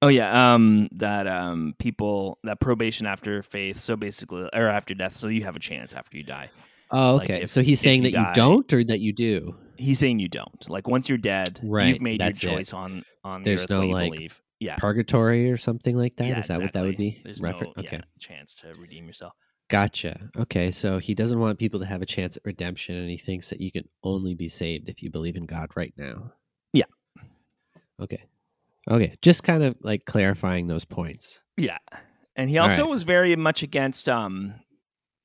Oh 0.00 0.08
yeah, 0.08 0.54
um, 0.54 0.88
that 0.92 1.28
um, 1.28 1.74
people 1.78 2.38
that 2.42 2.58
probation 2.58 3.06
after 3.06 3.40
faith, 3.40 3.78
so 3.78 3.94
basically, 3.94 4.48
or 4.52 4.66
after 4.66 4.94
death, 4.94 5.14
so 5.14 5.28
you 5.28 5.44
have 5.44 5.54
a 5.54 5.60
chance 5.60 5.94
after 5.94 6.16
you 6.16 6.24
die. 6.24 6.50
Oh, 6.92 7.16
Like, 7.16 7.30
okay. 7.30 7.42
if- 7.42 7.50
so 7.50 7.62
he's 7.62 7.80
saying 7.80 8.02
that 8.04 8.12
die- 8.12 8.28
you 8.28 8.34
don't 8.34 8.72
or 8.72 8.84
that 8.84 9.00
you 9.00 9.12
do? 9.12 9.56
He's 9.76 9.98
saying 9.98 10.18
you 10.20 10.28
don't. 10.28 10.68
Like 10.70 10.86
once 10.86 11.08
you're 11.08 11.18
dead, 11.18 11.58
Right, 11.62 11.88
you've 11.94 12.02
made 12.02 12.20
your 12.20 12.32
choice 12.32 12.72
on 12.72 13.04
on 13.24 13.42
There's 13.42 13.66
the 13.66 13.74
earth 13.74 13.80
no 13.80 13.86
you 13.86 13.92
like 13.92 14.12
believe. 14.12 14.40
Yeah, 14.60 14.76
purgatory 14.76 15.50
or 15.50 15.56
something 15.56 15.96
like 15.96 16.14
that. 16.16 16.24
Is 16.38 16.48
Yeah, 16.48 16.56
that 16.56 16.62
what 16.62 16.72
that 16.74 16.84
would 16.84 16.96
be? 16.96 17.20
There's 17.24 17.40
Refer- 17.40 17.64
no 17.64 17.72
okay. 17.78 17.88
yeah, 17.96 18.00
chance 18.20 18.54
to 18.56 18.74
redeem 18.74 19.06
yourself. 19.06 19.32
Gotcha. 19.68 20.30
Okay. 20.36 20.70
So 20.70 20.98
he 20.98 21.14
doesn't 21.14 21.40
want 21.40 21.58
people 21.58 21.80
to 21.80 21.86
have 21.86 22.02
a 22.02 22.06
chance 22.06 22.36
at 22.36 22.44
redemption 22.44 22.94
and 22.94 23.08
he 23.10 23.16
thinks 23.16 23.48
that 23.50 23.60
you 23.60 23.72
can 23.72 23.88
only 24.04 24.34
be 24.34 24.48
saved 24.48 24.88
if 24.88 25.02
you 25.02 25.10
believe 25.10 25.34
in 25.34 25.46
God 25.46 25.70
right 25.74 25.94
now. 25.96 26.32
Yeah. 26.72 26.84
Okay. 28.00 28.22
Okay. 28.90 29.16
Just 29.22 29.42
kind 29.44 29.62
of 29.62 29.76
like 29.80 30.04
clarifying 30.04 30.66
those 30.66 30.84
points. 30.84 31.40
Yeah. 31.56 31.78
And 32.36 32.50
he 32.50 32.58
also 32.58 32.82
right. 32.82 32.90
was 32.90 33.02
very 33.04 33.34
much 33.36 33.62
against 33.62 34.08
um 34.08 34.54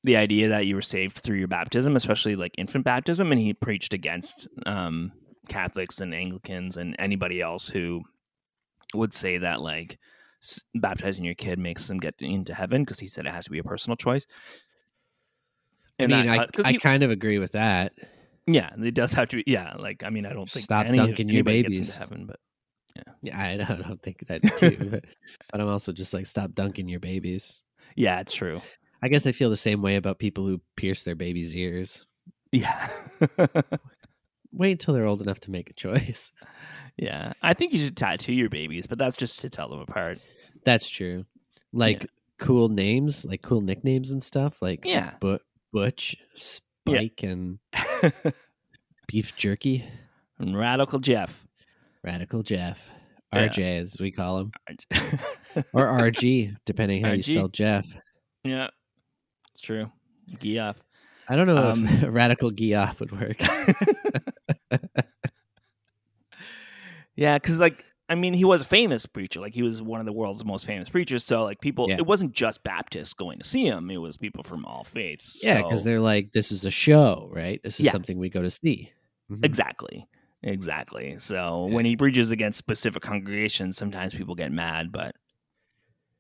the 0.04 0.16
idea 0.18 0.50
that 0.50 0.66
you 0.66 0.76
were 0.76 0.82
saved 0.82 1.18
through 1.18 1.38
your 1.38 1.48
baptism, 1.48 1.96
especially 1.96 2.36
like 2.36 2.54
infant 2.58 2.86
baptism, 2.86 3.32
and 3.32 3.42
he 3.42 3.54
preached 3.54 3.94
against 3.94 4.48
um 4.66 5.12
Catholics 5.50 6.02
and 6.02 6.14
Anglicans 6.14 6.76
and 6.78 6.96
anybody 7.00 7.42
else 7.42 7.68
who 7.70 8.02
would 8.94 9.14
say 9.14 9.38
that 9.38 9.62
like 9.62 9.98
s- 10.44 10.64
baptizing 10.76 11.24
your 11.26 11.36
kid 11.36 11.58
makes 11.60 11.88
them 11.88 11.98
get 12.00 12.16
into 12.20 12.54
heaven 12.54 12.84
because 12.84 13.00
he 13.00 13.08
said 13.08 13.26
it 13.26 13.32
has 13.34 13.46
to 13.46 13.52
be 13.52 13.60
a 13.60 13.64
personal 13.64 13.96
choice. 13.96 14.26
I 16.00 16.08
mean, 16.08 16.26
that- 16.28 16.40
I, 16.40 16.46
'cause 16.48 16.66
I 16.66 16.72
he- 16.74 16.78
kind 16.80 17.04
of 17.04 17.12
agree 17.12 17.38
with 17.40 17.54
that. 17.54 17.94
yeah, 18.46 18.70
it 18.78 18.94
does 18.94 19.14
have 19.14 19.30
to 19.30 19.38
be. 19.38 19.44
Yeah, 19.48 19.74
like 19.78 20.04
I 20.04 20.10
mean, 20.10 20.26
I 20.26 20.34
don't 20.34 20.50
think 20.50 20.64
Stop 20.66 20.86
any, 20.86 20.98
dunking 20.98 21.30
your 21.30 21.44
babies. 21.44 21.80
into 21.90 22.00
heaven, 22.00 22.26
but 22.28 22.40
Yeah, 23.22 23.40
I 23.40 23.58
don't, 23.58 23.72
I 23.86 23.88
don't 23.88 24.02
think 24.02 24.26
that 24.28 24.42
too. 24.58 24.90
but, 24.92 25.06
but 25.52 25.62
I'm 25.62 25.68
also 25.68 25.92
just 25.92 26.14
like, 26.14 26.26
stop 26.26 26.54
dunking 26.54 26.88
your 26.88 27.00
babies. 27.00 27.62
yeah, 27.96 28.20
it's 28.20 28.34
true. 28.34 28.62
I 29.02 29.08
guess 29.10 29.26
I 29.28 29.32
feel 29.32 29.50
the 29.50 29.58
same 29.58 29.82
way 29.82 29.96
about 29.96 30.20
people 30.20 30.46
who 30.46 30.62
pierce 30.76 31.04
their 31.04 31.16
babies' 31.16 31.56
ears. 31.56 32.06
Yeah. 32.52 32.90
Wait 34.52 34.72
until 34.72 34.94
they're 34.94 35.06
old 35.06 35.22
enough 35.22 35.40
to 35.42 35.52
make 35.52 35.70
a 35.70 35.74
choice. 35.74 36.32
Yeah, 37.00 37.34
I 37.44 37.54
think 37.54 37.74
you 37.74 37.78
should 37.78 37.96
tattoo 37.96 38.34
your 38.34 38.50
babies, 38.50 38.88
but 38.88 38.98
that's 38.98 39.16
just 39.16 39.42
to 39.42 39.52
tell 39.52 39.70
them 39.70 39.82
apart. 39.82 40.18
That's 40.66 40.90
true. 40.90 41.26
Like 41.72 42.08
cool 42.40 42.70
names, 42.70 43.24
like 43.24 43.44
cool 43.44 43.62
nicknames 43.62 44.10
and 44.10 44.24
stuff, 44.24 44.64
like 44.64 44.84
Yeah. 44.84 45.14
Bu- 45.20 45.38
Butch, 45.72 46.16
Spike, 46.34 47.22
and 47.22 47.60
Beef 49.08 49.36
Jerky, 49.36 49.86
And 50.40 50.58
Radical 50.58 50.98
Jeff, 50.98 51.46
Radical 52.04 52.42
Jeff, 52.42 52.90
Yeah. 53.32 53.48
RJ 53.48 53.80
as 53.82 53.98
we 54.00 54.12
call 54.12 54.40
him, 54.40 54.52
or 55.74 55.86
RG, 55.86 56.56
depending 56.66 57.04
how 57.04 57.12
you 57.12 57.22
spell 57.22 57.48
Jeff. 57.48 57.86
yeah, 58.44 58.70
it's 59.58 59.62
true. 59.66 59.92
Geoff. 60.40 60.78
I 61.28 61.36
don't 61.36 61.48
know 61.48 61.72
Um, 61.72 61.88
if 61.88 62.04
Radical 62.08 62.52
Geoff 62.52 63.00
would 63.00 63.12
work. 63.12 63.38
Yeah, 67.16 67.36
because 67.36 67.60
like 67.60 67.84
I 68.10 68.14
mean, 68.16 68.34
he 68.34 68.46
was 68.46 68.62
a 68.62 68.66
famous 68.66 69.06
preacher. 69.08 69.40
Like 69.42 69.56
he 69.56 69.64
was 69.64 69.82
one 69.82 70.00
of 70.00 70.06
the 70.06 70.14
world's 70.14 70.46
most 70.46 70.66
famous 70.68 70.88
preachers. 70.88 71.24
So 71.26 71.44
like 71.44 71.60
people, 71.60 71.88
Yeah. 71.90 71.96
it 71.98 72.06
wasn't 72.06 72.32
just 72.34 72.64
Baptists 72.64 73.14
going 73.16 73.40
to 73.40 73.44
see 73.44 73.66
him. 73.66 73.90
It 73.90 73.98
was 73.98 74.16
people 74.18 74.44
from 74.44 74.64
all 74.66 74.84
faiths. 74.84 75.40
yeah, 75.44 75.62
because 75.64 75.82
So- 75.82 75.90
they're 75.90 76.00
like, 76.00 76.32
this 76.32 76.52
is 76.52 76.64
a 76.64 76.70
show, 76.72 77.28
right? 77.34 77.60
This 77.64 77.80
is 77.80 77.88
Yeah. 77.88 77.92
something 77.94 78.18
we 78.20 78.30
go 78.30 78.44
to 78.44 78.52
see. 78.52 78.92
Mhm. 79.32 79.44
Exactly. 79.44 80.08
Exactly. 80.44 81.16
So 81.18 81.66
when 81.66 81.84
he 81.86 81.98
preaches 81.98 82.30
against 82.32 82.60
specific 82.60 83.02
congregations, 83.02 83.76
sometimes 83.78 84.14
people 84.14 84.36
get 84.36 84.52
mad, 84.52 84.92
but 84.92 85.16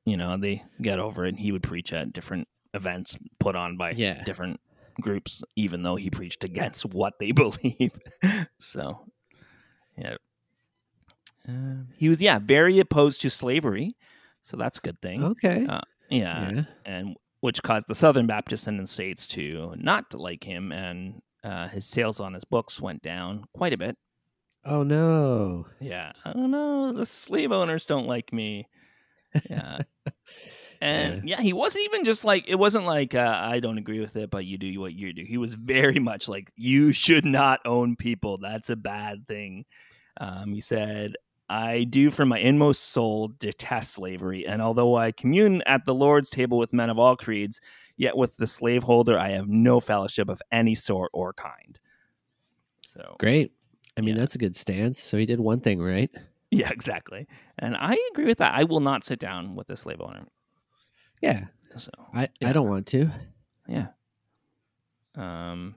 you 0.03 0.17
know, 0.17 0.35
they 0.37 0.63
get 0.81 0.97
over 0.99 1.25
it. 1.25 1.29
And 1.29 1.39
he 1.39 1.51
would 1.51 1.61
preach 1.63 1.93
at 1.93 2.11
different 2.11 2.47
events 2.77 3.17
put 3.39 3.55
on 3.57 3.75
by 3.75 3.91
Yeah. 3.91 4.23
different 4.23 4.61
groups, 5.01 5.43
even 5.57 5.83
though 5.83 5.97
he 5.97 6.09
preached 6.09 6.43
against 6.45 6.85
what 6.93 7.19
they 7.19 7.31
believe. 7.43 7.91
so, 8.59 9.05
yeah. 9.97 10.15
Uh, 11.47 11.83
he 11.97 12.09
was, 12.09 12.21
yeah, 12.21 12.39
very 12.39 12.79
opposed 12.79 13.21
to 13.21 13.29
slavery. 13.29 13.95
So 14.43 14.55
that's 14.57 14.77
a 14.77 14.81
good 14.81 15.01
thing. 15.01 15.23
Okay. 15.23 15.65
Uh, 15.67 15.81
yeah. 16.09 16.51
Yeah. 16.51 16.61
And 16.85 17.15
which 17.41 17.61
caused 17.63 17.87
the 17.87 17.95
Southern 17.95 18.27
Baptists 18.27 18.67
in 18.67 18.77
the 18.77 18.87
States 18.87 19.27
to 19.27 19.73
not 19.77 20.09
to 20.11 20.17
like 20.17 20.43
him. 20.43 20.71
And 20.71 21.21
uh, 21.43 21.67
his 21.67 21.85
sales 21.85 22.19
on 22.19 22.33
his 22.33 22.43
books 22.45 22.81
went 22.81 23.01
down 23.01 23.45
quite 23.53 23.73
a 23.73 23.77
bit. 23.77 23.97
Oh 24.65 24.83
no. 24.83 25.67
Yeah. 25.79 26.11
I 26.25 26.33
don't 26.33 26.51
know. 26.51 26.91
The 26.93 27.05
slave 27.05 27.51
owners 27.51 27.85
don't 27.85 28.07
like 28.07 28.33
me. 28.33 28.67
Yeah. 29.49 29.79
And 30.81 31.27
yeah. 31.27 31.41
he 31.41 31.53
wasn't 31.53 31.85
even 31.85 32.03
just 32.03 32.23
like 32.23 32.45
it 32.47 32.55
wasn't 32.55 32.85
like 32.85 33.15
uh, 33.15 33.39
I 33.41 33.59
don't 33.59 33.77
agree 33.77 33.99
with 33.99 34.15
it, 34.15 34.29
but 34.29 34.45
you 34.45 34.57
do 34.57 34.79
what 34.79 34.93
you 34.93 35.13
do. 35.13 35.23
He 35.23 35.37
was 35.37 35.53
very 35.55 35.99
much 35.99 36.27
like 36.27 36.51
you 36.55 36.91
should 36.91 37.25
not 37.25 37.59
own 37.65 37.95
people. 37.95 38.37
That's 38.37 38.69
a 38.69 38.75
bad 38.75 39.27
thing. 39.27 39.65
Um, 40.19 40.53
he 40.53 40.61
said, 40.61 41.13
"I 41.49 41.83
do 41.85 42.11
from 42.11 42.29
my 42.29 42.39
inmost 42.39 42.89
soul 42.89 43.29
detest 43.39 43.93
slavery, 43.93 44.45
and 44.45 44.61
although 44.61 44.95
I 44.95 45.11
commune 45.11 45.63
at 45.65 45.85
the 45.85 45.95
Lord's 45.95 46.29
table 46.29 46.57
with 46.57 46.73
men 46.73 46.89
of 46.89 46.99
all 46.99 47.15
creeds, 47.15 47.59
yet 47.97 48.15
with 48.15 48.37
the 48.37 48.47
slaveholder 48.47 49.17
I 49.17 49.31
have 49.31 49.47
no 49.47 49.79
fellowship 49.79 50.29
of 50.29 50.41
any 50.51 50.75
sort 50.75 51.09
or 51.13 51.33
kind." 51.33 51.79
So 52.83 53.15
Great. 53.19 53.51
I 53.97 54.01
mean, 54.01 54.15
that's 54.15 54.35
a 54.35 54.37
good 54.37 54.55
stance. 54.55 54.99
So 54.99 55.17
he 55.17 55.25
did 55.25 55.39
one 55.39 55.59
thing 55.59 55.81
right. 55.81 56.11
Yeah, 56.51 56.69
exactly. 56.69 57.27
And 57.59 57.75
I 57.75 57.97
agree 58.11 58.25
with 58.25 58.37
that. 58.37 58.53
I 58.53 58.63
will 58.63 58.79
not 58.79 59.03
sit 59.03 59.19
down 59.19 59.55
with 59.55 59.69
a 59.69 59.75
slave 59.75 59.99
owner. 59.99 60.25
Yeah. 61.21 61.45
So 61.77 61.91
I, 62.13 62.29
yeah. 62.39 62.49
I 62.49 62.53
don't 62.53 62.69
want 62.69 62.87
to. 62.87 63.09
Yeah. 63.67 63.87
Um, 65.15 65.75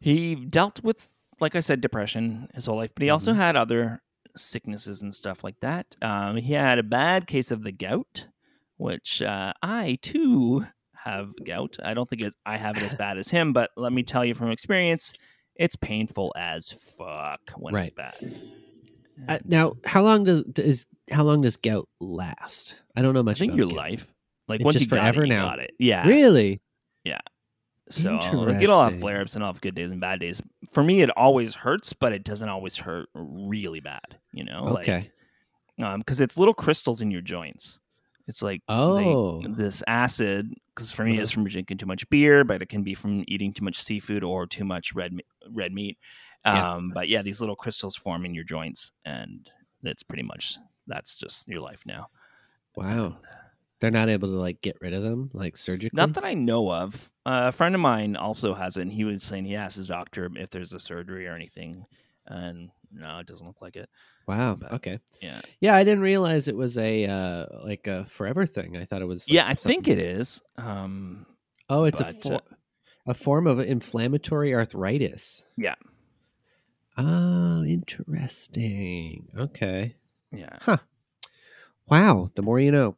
he 0.00 0.34
dealt 0.34 0.82
with, 0.82 1.08
like 1.40 1.54
I 1.56 1.60
said, 1.60 1.80
depression 1.80 2.48
his 2.54 2.66
whole 2.66 2.76
life, 2.76 2.90
but 2.94 3.02
he 3.02 3.10
also 3.10 3.32
Mm-hmm. 3.32 3.40
had 3.40 3.56
other 3.56 4.02
sicknesses 4.36 5.02
and 5.02 5.14
stuff 5.14 5.42
like 5.44 5.60
that. 5.60 5.96
Um, 6.02 6.36
he 6.36 6.52
had 6.54 6.78
a 6.78 6.82
bad 6.82 7.26
case 7.26 7.50
of 7.50 7.62
the 7.62 7.72
gout, 7.72 8.28
which 8.76 9.22
uh, 9.22 9.52
I 9.62 9.98
too 10.02 10.66
have 11.04 11.32
gout. 11.44 11.76
I 11.82 11.94
don't 11.94 12.08
think 12.08 12.24
it's, 12.24 12.36
I 12.46 12.56
have 12.56 12.76
it 12.76 12.82
as 12.82 12.94
bad 12.98 13.18
as 13.18 13.28
him, 13.28 13.52
but 13.52 13.70
let 13.76 13.92
me 13.92 14.02
tell 14.02 14.24
you 14.24 14.34
from 14.34 14.50
experience, 14.50 15.12
it's 15.56 15.76
painful 15.76 16.32
as 16.36 16.70
fuck 16.72 17.40
when 17.56 17.74
it's 17.74 17.90
bad. 17.90 18.14
Uh, 19.26 19.38
now, 19.44 19.74
how 19.84 20.00
long 20.02 20.22
does 20.22 20.44
is 20.58 20.86
how 21.10 21.24
long 21.24 21.40
does 21.40 21.56
gout 21.56 21.88
last? 21.98 22.76
I 22.94 23.02
don't 23.02 23.14
know 23.14 23.20
I 23.20 23.24
much. 23.24 23.40
think 23.40 23.50
about 23.50 23.58
your 23.58 23.66
gout. 23.66 23.76
life, 23.76 24.14
like 24.48 24.60
It's 24.60 24.64
once 24.64 24.80
you 24.80 24.86
got 24.86 24.96
forever 24.96 25.24
it, 25.24 25.28
you 25.28 25.34
now. 25.34 25.48
got 25.50 25.58
it. 25.60 25.72
Yeah, 25.78 26.06
Really? 26.06 26.60
Yeah. 27.04 27.20
So 27.90 28.16
like, 28.16 28.60
it'll 28.62 28.84
have 28.84 29.00
flare 29.00 29.22
ups 29.22 29.34
and 29.34 29.42
I'll 29.42 29.52
have 29.52 29.62
good 29.62 29.74
days 29.74 29.90
and 29.90 30.00
bad 30.00 30.20
days. 30.20 30.42
For 30.72 30.82
me, 30.82 31.00
it 31.00 31.08
always 31.16 31.54
hurts, 31.54 31.94
but 31.94 32.12
it 32.12 32.22
doesn't 32.22 32.48
always 32.48 32.76
hurt 32.76 33.08
really 33.14 33.80
bad. 33.80 34.18
You 34.32 34.44
know, 34.44 34.64
like 34.64 34.88
Okay. 34.88 35.10
because 35.96 36.20
it's 36.20 36.36
little 36.36 36.52
crystals 36.54 37.00
in 37.00 37.10
your 37.10 37.22
joints. 37.22 37.80
It's 38.26 38.42
like 38.42 38.60
they- 38.68 38.74
Oh. 38.74 39.42
this 39.48 39.82
acid. 39.86 40.52
Because 40.74 40.92
for 40.92 41.04
me, 41.04 41.12
Uh-huh. 41.12 41.22
it's 41.22 41.30
from 41.30 41.44
drinking 41.46 41.78
too 41.78 41.86
much 41.86 42.08
beer, 42.10 42.44
but 42.44 42.60
it 42.60 42.68
can 42.68 42.82
be 42.82 42.92
from 42.94 43.24
eating 43.26 43.54
too 43.54 43.64
much 43.64 43.80
seafood 43.82 44.22
or 44.22 44.46
too 44.46 44.64
much 44.66 44.94
red 44.94 45.14
red 45.54 45.72
meat. 45.72 45.98
Yeah. 46.44 46.72
Um, 46.74 46.90
But 46.94 47.08
yeah, 47.08 47.22
these 47.22 47.40
little 47.40 47.56
crystals 47.56 47.96
form 47.96 48.26
in 48.26 48.34
your 48.34 48.44
joints, 48.44 48.92
and 49.06 49.50
that's 49.82 50.02
pretty 50.02 50.22
much 50.24 50.58
that's 50.86 51.14
just 51.16 51.48
your 51.48 51.60
life 51.62 51.84
now. 51.86 52.08
Wow. 52.76 53.16
They're 53.80 53.90
not 53.92 54.08
able 54.08 54.28
to 54.28 54.34
like 54.38 54.60
get 54.60 54.76
rid 54.80 54.92
of 54.92 55.02
them 55.02 55.30
like 55.32 55.56
surgically. 55.56 55.96
Not 55.96 56.14
that 56.14 56.24
I 56.24 56.34
know 56.34 56.72
of. 56.72 57.10
Uh, 57.24 57.46
a 57.48 57.52
friend 57.52 57.74
of 57.74 57.80
mine 57.80 58.16
also 58.16 58.54
has 58.54 58.76
it, 58.76 58.82
and 58.82 58.92
he 58.92 59.04
was 59.04 59.22
saying 59.22 59.44
he 59.44 59.54
asked 59.56 59.76
his 59.76 59.88
doctor 59.88 60.28
if 60.36 60.50
there's 60.50 60.72
a 60.72 60.80
surgery 60.80 61.26
or 61.28 61.34
anything, 61.34 61.84
and 62.26 62.70
no, 62.92 63.18
it 63.18 63.26
doesn't 63.26 63.46
look 63.46 63.62
like 63.62 63.76
it. 63.76 63.88
Wow. 64.26 64.56
But, 64.60 64.72
Okay. 64.72 64.98
Yeah. 65.22 65.40
Yeah, 65.60 65.74
I 65.76 65.84
didn't 65.84 66.02
realize 66.02 66.48
it 66.48 66.56
was 66.56 66.76
a 66.76 67.04
uh 67.06 67.46
like 67.64 67.86
a 67.86 68.04
forever 68.06 68.46
thing. 68.46 68.76
I 68.76 68.84
thought 68.84 69.00
it 69.02 69.06
was. 69.08 69.28
yeah, 69.28 69.42
like, 69.46 69.50
I 69.52 69.54
think 69.54 69.86
it 69.88 69.98
is. 69.98 70.42
Um, 70.56 71.26
Oh, 71.70 71.84
it's 71.84 72.00
a 72.00 72.06
for- 72.14 72.34
uh, 72.34 72.40
a 73.06 73.14
form 73.14 73.46
of 73.46 73.60
inflammatory 73.60 74.54
arthritis. 74.54 75.44
yeah, 75.56 75.74
Oh, 76.96 77.62
interesting. 77.64 79.28
Okay. 79.38 79.94
yeah. 80.32 80.58
Huh. 80.60 80.78
Wow. 81.88 82.30
The 82.34 82.42
more 82.42 82.58
you 82.60 82.72
know. 82.72 82.96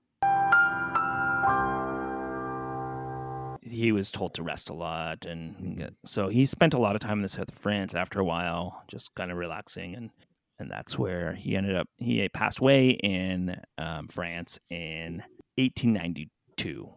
He 3.71 3.93
was 3.93 4.11
told 4.11 4.35
to 4.35 4.43
rest 4.43 4.69
a 4.69 4.75
lot, 4.75 5.25
and 5.25 5.77
get- 5.79 5.95
so 6.05 6.29
he 6.29 6.45
spent 6.47 6.75
a 6.75 6.79
lot 6.79 6.95
of 6.95 7.01
time 7.01 7.19
in 7.19 7.23
the 7.23 7.29
south 7.29 7.49
of 7.51 7.55
France. 7.55 7.95
After 7.95 8.21
a 8.21 8.25
while, 8.25 8.83
just 8.89 9.15
kind 9.15 9.31
of 9.31 9.37
relaxing, 9.39 9.95
and 9.95 10.11
and 10.59 10.71
that's 10.71 10.99
where 10.99 11.35
he 11.35 11.57
ended 11.57 11.77
up. 11.77 11.89
He 11.99 12.29
passed 12.29 12.59
away 12.59 12.91
in 12.91 13.61
um, 13.79 14.09
France 14.09 14.59
in 14.69 15.23
1892. 15.57 16.91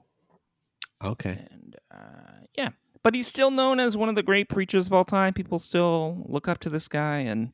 Okay. 1.03 1.45
and 1.51 1.75
uh, 1.93 2.45
yeah, 2.57 2.69
but 3.03 3.13
he's 3.13 3.27
still 3.27 3.51
known 3.51 3.79
as 3.79 3.97
one 3.97 4.09
of 4.09 4.15
the 4.15 4.23
great 4.23 4.47
preachers 4.49 4.87
of 4.87 4.93
all 4.93 5.05
time. 5.05 5.33
People 5.33 5.59
still 5.59 6.23
look 6.27 6.47
up 6.47 6.59
to 6.59 6.69
this 6.69 6.87
guy 6.87 7.19
and, 7.19 7.51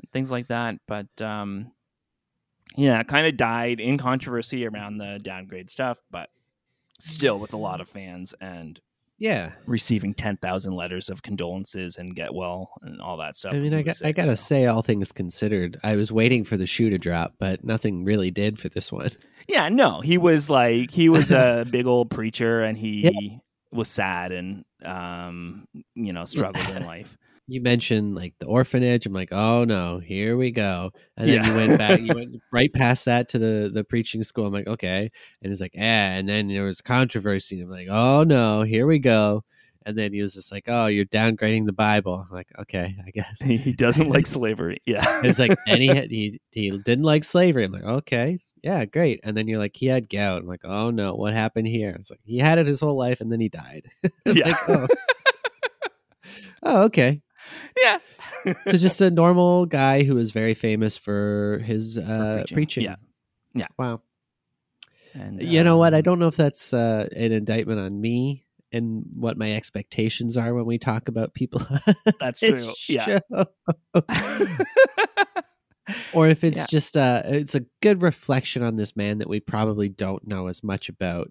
and 0.00 0.10
things 0.12 0.30
like 0.30 0.48
that. 0.48 0.76
But 0.88 1.06
um, 1.22 1.72
yeah, 2.76 3.02
kind 3.04 3.26
of 3.26 3.36
died 3.36 3.78
in 3.80 3.96
controversy 3.98 4.66
around 4.66 4.98
the 4.98 5.20
downgrade 5.22 5.70
stuff, 5.70 5.98
but 6.10 6.30
still 7.00 7.38
with 7.38 7.52
a 7.52 7.56
lot 7.58 7.80
of 7.80 7.88
fans 7.88 8.34
and 8.40 8.80
Yeah. 9.18 9.52
receiving 9.66 10.14
ten 10.14 10.36
thousand 10.38 10.74
letters 10.74 11.08
of 11.10 11.22
condolences 11.22 11.96
and 11.96 12.14
get 12.16 12.32
well 12.34 12.70
and 12.82 13.00
all 13.00 13.16
that 13.18 13.36
stuff. 13.36 13.52
I 13.54 13.58
mean, 13.58 13.74
I 13.74 13.82
got, 13.82 13.86
was 13.90 14.02
I 14.02 14.06
sick, 14.08 14.16
gotta 14.16 14.28
so. 14.36 14.42
say, 14.48 14.66
all 14.66 14.82
things 14.82 15.12
considered, 15.12 15.78
I 15.84 15.96
was 15.96 16.10
waiting 16.12 16.44
for 16.44 16.56
the 16.56 16.66
shoe 16.66 16.90
to 16.90 16.98
drop, 16.98 17.34
but 17.38 17.64
nothing 17.64 18.04
really 18.04 18.30
did 18.30 18.58
for 18.58 18.68
this 18.68 18.90
one. 18.92 19.10
Yeah, 19.48 19.68
no, 19.68 20.00
he 20.00 20.16
was 20.16 20.48
like 20.48 20.92
he 20.92 21.08
was 21.08 21.32
a 21.32 21.66
big 21.70 21.86
old 21.86 22.08
preacher, 22.10 22.62
and 22.62 22.78
he 22.78 23.40
was 23.72 23.88
sad 23.88 24.30
and 24.30 24.64
um, 24.84 25.66
you 25.96 26.12
know 26.12 26.24
struggled 26.24 26.68
in 26.68 26.86
life. 26.86 27.18
You 27.50 27.60
mentioned 27.60 28.14
like 28.14 28.34
the 28.38 28.46
orphanage. 28.46 29.06
I'm 29.06 29.12
like, 29.12 29.32
oh 29.32 29.64
no, 29.64 29.98
here 29.98 30.36
we 30.36 30.50
go. 30.52 30.92
And 31.16 31.28
then 31.28 31.42
Yeah. 31.42 31.48
you 31.48 31.54
went 31.54 31.78
back, 31.78 32.00
you 32.00 32.14
went 32.14 32.36
right 32.52 32.72
past 32.72 33.04
that 33.06 33.28
to 33.30 33.38
the 33.38 33.70
the 33.72 33.82
preaching 33.84 34.22
school. 34.22 34.46
I'm 34.46 34.52
like, 34.52 34.68
okay. 34.68 35.10
And 35.42 35.50
it's 35.52 35.60
like, 35.60 35.74
eh. 35.74 35.80
And 36.18 36.28
then 36.28 36.48
there 36.48 36.64
was 36.64 36.80
controversy. 36.80 37.60
I'm 37.60 37.70
like, 37.70 37.88
oh 37.90 38.22
no, 38.22 38.62
here 38.62 38.86
we 38.86 38.98
go. 39.00 39.42
And 39.86 39.96
then 39.98 40.12
he 40.12 40.20
was 40.22 40.34
just 40.34 40.52
like, 40.52 40.64
oh, 40.68 40.86
you're 40.86 41.06
downgrading 41.06 41.64
the 41.66 41.72
Bible. 41.72 42.26
I'm 42.28 42.34
like, 42.36 42.48
okay, 42.60 42.94
I 43.04 43.10
guess. 43.10 43.40
He 43.44 43.72
doesn't 43.72 44.10
like 44.10 44.26
slavery. 44.38 44.78
Yeah, 44.86 45.20
It's 45.24 45.38
like, 45.38 45.58
and 45.66 45.82
he, 45.82 45.88
had, 45.88 46.10
he 46.10 46.38
he 46.52 46.70
didn't 46.70 47.04
like 47.04 47.24
slavery. 47.24 47.64
I'm 47.64 47.72
like, 47.72 47.84
okay, 47.84 48.38
yeah, 48.62 48.84
great. 48.84 49.20
And 49.24 49.34
then 49.36 49.48
you're 49.48 49.58
like, 49.58 49.74
he 49.74 49.86
had 49.86 50.08
gout. 50.10 50.42
I'm 50.42 50.46
like, 50.46 50.64
oh 50.64 50.90
no, 50.90 51.14
what 51.14 51.32
happened 51.34 51.66
here? 51.66 51.96
It's 51.98 52.10
like 52.10 52.20
he 52.24 52.38
had 52.38 52.58
it 52.58 52.66
his 52.66 52.78
whole 52.80 52.96
life, 52.96 53.20
and 53.22 53.32
then 53.32 53.40
he 53.40 53.48
died. 53.48 53.88
Yeah. 54.26 54.48
like, 54.50 54.68
oh. 54.68 54.86
oh, 56.62 56.82
okay. 56.84 57.22
yeah. 57.82 57.98
So 58.66 58.78
just 58.78 59.00
a 59.00 59.10
normal 59.10 59.66
guy 59.66 60.02
who 60.04 60.16
is 60.16 60.30
very 60.32 60.54
famous 60.54 60.96
for 60.96 61.62
his 61.64 61.98
uh, 61.98 62.44
preaching. 62.44 62.54
preaching. 62.54 62.84
Yeah. 62.84 62.96
Yeah. 63.54 63.66
Wow. 63.78 64.02
And, 65.14 65.42
You 65.42 65.64
know 65.64 65.76
what? 65.76 65.92
I 65.94 65.98
um, 65.98 66.02
don't 66.02 66.18
know 66.18 66.28
if 66.28 66.36
that's 66.36 66.72
uh, 66.72 67.08
an 67.14 67.32
indictment 67.32 67.80
on 67.80 68.00
me 68.00 68.44
and 68.72 69.04
what 69.14 69.36
my 69.36 69.52
expectations 69.52 70.36
are 70.36 70.54
when 70.54 70.64
we 70.66 70.78
talk 70.78 71.08
about 71.08 71.34
people. 71.34 71.60
That's 72.20 72.38
true. 72.38 72.70
Yeah. 72.88 73.18
or 76.12 76.28
if 76.28 76.44
it's 76.44 76.58
Yeah. 76.58 76.66
just 76.68 76.96
uh 76.96 77.22
it's 77.24 77.56
a 77.56 77.64
good 77.82 78.02
reflection 78.02 78.62
on 78.62 78.76
this 78.76 78.94
man 78.94 79.18
that 79.18 79.28
we 79.28 79.40
probably 79.40 79.88
don't 79.88 80.26
know 80.26 80.46
as 80.46 80.62
much 80.62 80.88
about. 80.88 81.28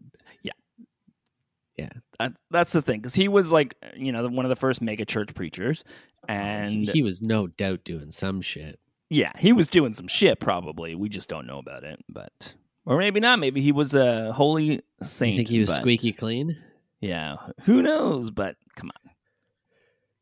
That, 2.20 2.34
that's 2.52 2.72
the 2.74 2.82
thing, 2.82 3.00
because 3.00 3.16
he 3.16 3.28
was 3.28 3.52
like, 3.52 3.76
uh, 3.84 3.88
you 3.96 4.12
know, 4.12 4.28
one 4.28 4.46
of 4.46 4.50
the 4.50 4.56
first 4.56 4.82
mega 4.82 5.06
church 5.06 5.34
preachers, 5.36 5.84
and 6.28 6.88
he 6.88 7.02
was 7.04 7.22
no 7.22 7.48
doubt 7.48 7.84
doing 7.84 8.12
some 8.12 8.42
shit. 8.42 8.80
yeah, 9.10 9.32
he 9.38 9.54
was 9.54 9.68
doing 9.68 9.94
some 9.94 10.08
shit. 10.08 10.40
Probably, 10.40 10.96
we 10.96 11.10
just 11.10 11.30
don't 11.30 11.48
know 11.48 11.60
about 11.60 11.84
it, 11.84 12.00
but 12.10 12.56
or 12.86 12.98
maybe 12.98 13.20
not. 13.20 13.40
Maybe 13.40 13.62
he 13.62 13.72
was 13.72 13.94
a 13.96 14.32
holy 14.34 14.82
saint. 15.02 15.32
You 15.34 15.38
think 15.40 15.50
he 15.50 15.60
was 15.60 15.70
but- 15.70 15.78
squeaky 15.78 16.12
clean? 16.12 16.58
Yeah, 17.02 17.38
who 17.62 17.82
knows? 17.82 18.30
But 18.32 18.58
come 18.76 18.92
on, 19.06 19.12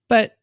But 0.08 0.38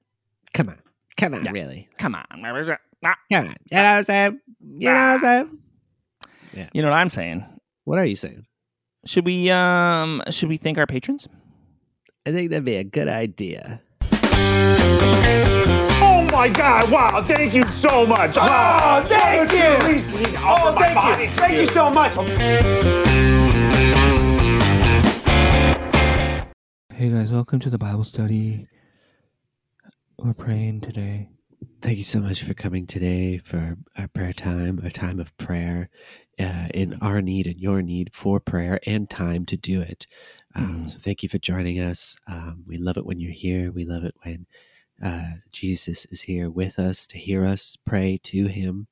come 0.53 0.69
on. 0.69 0.79
Come 1.17 1.35
on, 1.35 1.45
Yeah. 1.45 1.53
really. 1.53 1.89
come 1.97 2.17
on. 2.17 2.25
Come 2.31 2.45
on. 2.45 2.51
You 2.51 3.09
know 3.39 3.55
what 3.71 3.77
I'm 3.85 4.03
saying? 4.03 4.41
You 4.61 4.89
know 4.89 4.95
what 4.95 4.99
I'm 4.99 5.19
saying? 5.21 5.59
Yeah. 6.55 6.69
You 6.73 6.83
know 6.83 6.91
what 6.91 6.97
I'm 6.97 7.11
saying? 7.11 7.45
What 7.85 7.99
are 7.99 8.05
you 8.05 8.17
saying? 8.17 8.47
Should 9.07 9.27
we 9.27 9.51
um 9.51 10.23
should 10.31 10.49
we 10.49 10.57
thank 10.57 10.79
our 10.79 10.87
patrons? 10.87 11.29
I 12.27 12.33
think 12.33 12.51
that'd 12.51 12.65
be 12.65 12.77
a 12.77 12.85
good 12.85 13.09
idea. 13.09 13.83
Oh 16.01 16.27
my 16.33 16.49
God! 16.49 16.91
Wow! 16.91 17.23
Thank 17.23 17.53
you 17.53 17.67
so 17.67 18.07
much. 18.07 18.37
Oh, 18.41 19.05
thank 19.07 19.53
you. 19.53 19.59
Oh, 20.39 20.75
thank 20.79 21.21
you. 21.21 21.31
Thank 21.35 21.59
you 21.59 21.67
so 21.67 21.91
much. 21.91 22.15
Hey 26.95 27.11
guys, 27.11 27.31
welcome 27.31 27.59
to 27.61 27.69
the 27.69 27.79
Bible 27.79 28.05
study. 28.05 28.67
We're 30.17 30.33
praying 30.33 30.81
today. 30.81 31.29
Thank 31.85 31.99
you 31.99 32.05
so 32.05 32.21
much 32.21 32.43
for 32.43 32.55
coming 32.55 32.87
today 32.87 33.37
for 33.37 33.77
our 33.99 34.09
prayer 34.09 34.33
time, 34.33 34.81
a 34.83 34.89
time 34.89 35.21
of 35.21 35.37
prayer 35.37 35.91
uh, 36.41 36.69
in 36.73 36.97
our 37.03 37.21
need 37.21 37.47
and 37.47 37.61
your 37.61 37.83
need 37.83 38.15
for 38.15 38.41
prayer 38.41 38.81
and 38.87 39.11
time 39.11 39.45
to 39.45 39.57
do 39.59 39.83
it. 39.83 40.07
Um, 40.55 40.89
So 40.89 40.99
thank 40.99 41.23
you 41.23 41.29
for 41.29 41.37
joining 41.37 41.79
us. 41.79 42.17
Um, 42.27 42.65
we 42.67 42.79
love 42.79 42.97
it 42.97 43.05
when 43.05 43.21
you're 43.21 43.33
here. 43.33 43.71
We 43.71 43.85
love 43.85 44.03
it 44.03 44.15
when 44.23 44.47
uh, 45.03 45.33
Jesus 45.53 46.07
is 46.07 46.23
here 46.23 46.49
with 46.49 46.79
us 46.79 47.07
to 47.09 47.19
hear 47.19 47.45
us 47.45 47.77
pray 47.85 48.19
to 48.23 48.47
Him 48.47 48.87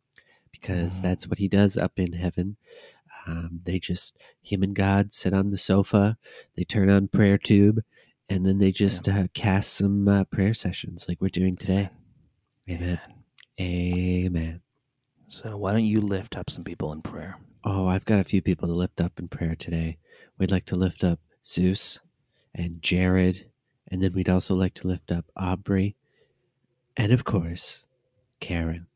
because 0.51 1.01
that's 1.01 1.27
what 1.27 1.39
He 1.39 1.49
does 1.49 1.79
up 1.79 1.99
in 1.99 2.13
heaven. 2.13 2.59
Um, 3.27 3.63
they 3.65 3.79
just, 3.79 4.19
Him 4.43 4.63
and 4.63 4.75
God 4.75 5.15
sit 5.15 5.33
on 5.33 5.49
the 5.49 5.57
sofa, 5.57 6.19
they 6.57 6.65
turn 6.65 6.91
on 6.91 7.09
prayer 7.09 7.39
tube, 7.39 7.81
and 8.29 8.45
then 8.45 8.59
they 8.59 8.71
just 8.71 9.09
uh, 9.09 9.29
cast 9.33 9.73
some 9.73 10.07
uh, 10.09 10.25
prayer 10.25 10.53
sessions 10.53 11.07
like 11.09 11.23
we're 11.23 11.29
doing 11.31 11.57
today. 11.57 11.89
Amen. 12.73 13.01
Amen. 13.61 14.61
So 15.29 15.57
why 15.59 15.73
don't 15.73 15.85
you 15.85 16.01
lift 16.01 16.37
up 16.37 16.49
some 16.49 16.65
people 16.65 16.93
in 16.93 17.03
prayer? 17.03 17.37
Oh, 17.65 17.87
I've 17.87 18.07
got 18.07 18.21
a 18.21 18.25
few 18.25 18.41
people 18.41 18.67
to 18.67 18.75
lift 18.75 19.01
up 19.01 19.19
in 19.19 19.29
prayer 19.29 19.55
today. 19.55 19.99
We'd 20.39 20.51
like 20.51 20.65
to 20.67 20.77
lift 20.77 21.05
up 21.05 21.21
Zeus 21.47 22.01
and 22.55 22.81
Jared, 22.81 23.51
and 23.89 24.01
then 24.01 24.13
we'd 24.15 24.29
also 24.29 24.55
like 24.55 24.75
to 24.75 24.89
lift 24.89 25.13
up 25.13 25.27
Aubrey, 25.37 25.97
and 26.97 27.13
of 27.13 27.25
course, 27.25 27.87
Karen. 28.41 28.87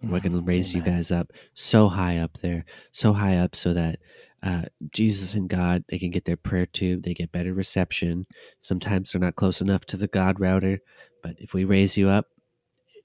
We're 0.00 0.20
going 0.20 0.32
to 0.32 0.40
raise 0.40 0.76
you 0.76 0.80
guys 0.80 1.10
up 1.10 1.32
so 1.54 1.88
high 1.88 2.18
up 2.18 2.38
there, 2.38 2.64
so 2.92 3.14
high 3.14 3.36
up 3.36 3.56
so 3.56 3.74
that 3.74 3.98
uh, 4.44 4.66
Jesus 4.94 5.34
and 5.34 5.48
God, 5.48 5.82
they 5.88 5.98
can 5.98 6.12
get 6.12 6.24
their 6.24 6.36
prayer 6.36 6.66
tube, 6.66 7.02
they 7.02 7.14
get 7.14 7.32
better 7.32 7.52
reception. 7.52 8.26
Sometimes 8.60 9.10
they're 9.10 9.20
not 9.20 9.34
close 9.34 9.60
enough 9.60 9.84
to 9.86 9.96
the 9.96 10.06
God 10.06 10.38
router, 10.38 10.78
but 11.20 11.34
if 11.38 11.52
we 11.52 11.64
raise 11.64 11.96
you 11.96 12.08
up, 12.08 12.26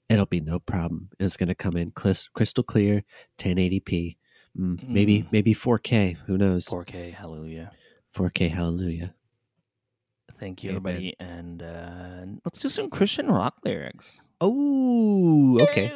it'll 0.08 0.26
be 0.26 0.40
no 0.40 0.58
problem. 0.58 1.10
It's 1.18 1.36
going 1.36 1.48
to 1.48 1.54
come 1.54 1.76
in 1.76 1.90
clis- 1.90 2.28
crystal 2.34 2.64
clear, 2.64 3.02
1080p, 3.38 4.16
mm, 4.58 4.88
maybe 4.88 5.22
Mm. 5.22 5.32
maybe 5.32 5.54
4K. 5.54 6.16
Who 6.26 6.36
knows? 6.38 6.66
4K, 6.66 7.12
hallelujah. 7.12 7.72
4K, 8.14 8.50
hallelujah. 8.50 9.14
Thank 10.38 10.64
you, 10.64 10.70
Amen. 10.70 10.76
everybody. 10.76 11.14
And 11.20 11.62
uh, 11.62 12.24
let's 12.44 12.58
do 12.58 12.68
some 12.68 12.90
Christian 12.90 13.28
rock 13.28 13.54
lyrics. 13.64 14.20
Oh, 14.40 15.58
okay. 15.62 15.90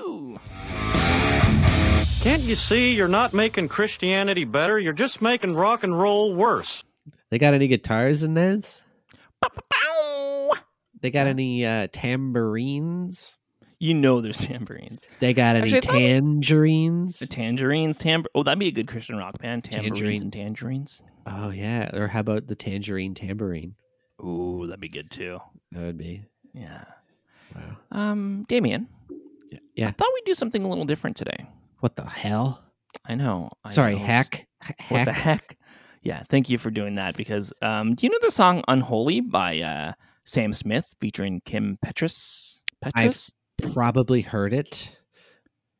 Can't 2.20 2.42
you 2.42 2.56
see 2.56 2.94
you're 2.94 3.08
not 3.08 3.32
making 3.32 3.68
Christianity 3.68 4.44
better? 4.44 4.78
You're 4.78 4.92
just 4.92 5.22
making 5.22 5.54
rock 5.54 5.82
and 5.84 5.96
roll 5.98 6.34
worse. 6.34 6.82
They 7.30 7.38
got 7.38 7.54
any 7.54 7.68
guitars 7.68 8.22
in 8.22 8.34
this? 8.34 8.82
They 11.00 11.10
got 11.10 11.26
any 11.28 11.64
uh, 11.64 11.86
tambourines? 11.92 13.37
You 13.80 13.94
know 13.94 14.20
there's 14.20 14.36
tambourines. 14.46 15.04
They 15.20 15.34
got 15.34 15.56
any 15.56 15.72
Actually, 15.74 15.98
tangerines? 16.00 17.18
The 17.18 17.26
tangerines, 17.26 17.98
tamb. 17.98 18.24
Oh, 18.34 18.42
that'd 18.42 18.58
be 18.58 18.68
a 18.68 18.72
good 18.72 18.88
Christian 18.88 19.16
rock 19.16 19.38
band. 19.38 19.64
Tambourines 19.64 19.98
Tangerine. 19.98 20.22
and 20.22 20.32
tangerines. 20.32 21.02
Oh 21.26 21.50
yeah, 21.50 21.90
or 21.96 22.08
how 22.08 22.20
about 22.20 22.46
the 22.46 22.56
tangerine 22.56 23.14
tambourine? 23.14 23.74
Ooh, 24.24 24.64
that'd 24.66 24.80
be 24.80 24.88
good 24.88 25.10
too. 25.10 25.38
That 25.72 25.82
would 25.82 25.98
be. 25.98 26.24
Yeah. 26.54 26.84
Wow. 27.54 27.76
Um, 27.92 28.44
Damien. 28.48 28.88
Yeah. 29.74 29.88
I 29.88 29.90
thought 29.92 30.10
we'd 30.14 30.24
do 30.24 30.34
something 30.34 30.64
a 30.64 30.68
little 30.68 30.84
different 30.84 31.16
today. 31.16 31.46
What 31.80 31.94
the 31.94 32.04
hell? 32.04 32.64
I 33.06 33.14
know. 33.14 33.50
I 33.64 33.70
Sorry, 33.70 33.92
know. 33.92 33.98
heck. 34.04 34.46
What 34.88 35.04
the 35.04 35.12
heck? 35.12 35.56
Yeah, 36.02 36.22
thank 36.28 36.48
you 36.50 36.58
for 36.58 36.70
doing 36.70 36.96
that 36.96 37.16
because 37.16 37.52
um, 37.62 37.94
do 37.94 38.06
you 38.06 38.10
know 38.10 38.18
the 38.22 38.30
song 38.30 38.64
"Unholy" 38.66 39.20
by 39.20 39.60
uh, 39.60 39.92
Sam 40.24 40.52
Smith 40.52 40.94
featuring 41.00 41.40
Kim 41.44 41.78
Petras? 41.84 42.62
Petras? 42.84 43.30
Probably 43.62 44.20
heard 44.22 44.52
it, 44.52 44.96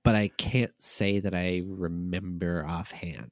but 0.05 0.15
I 0.15 0.29
can't 0.37 0.73
say 0.79 1.21
that 1.21 1.35
I 1.35 1.63
remember 1.67 2.65
offhand. 2.67 3.31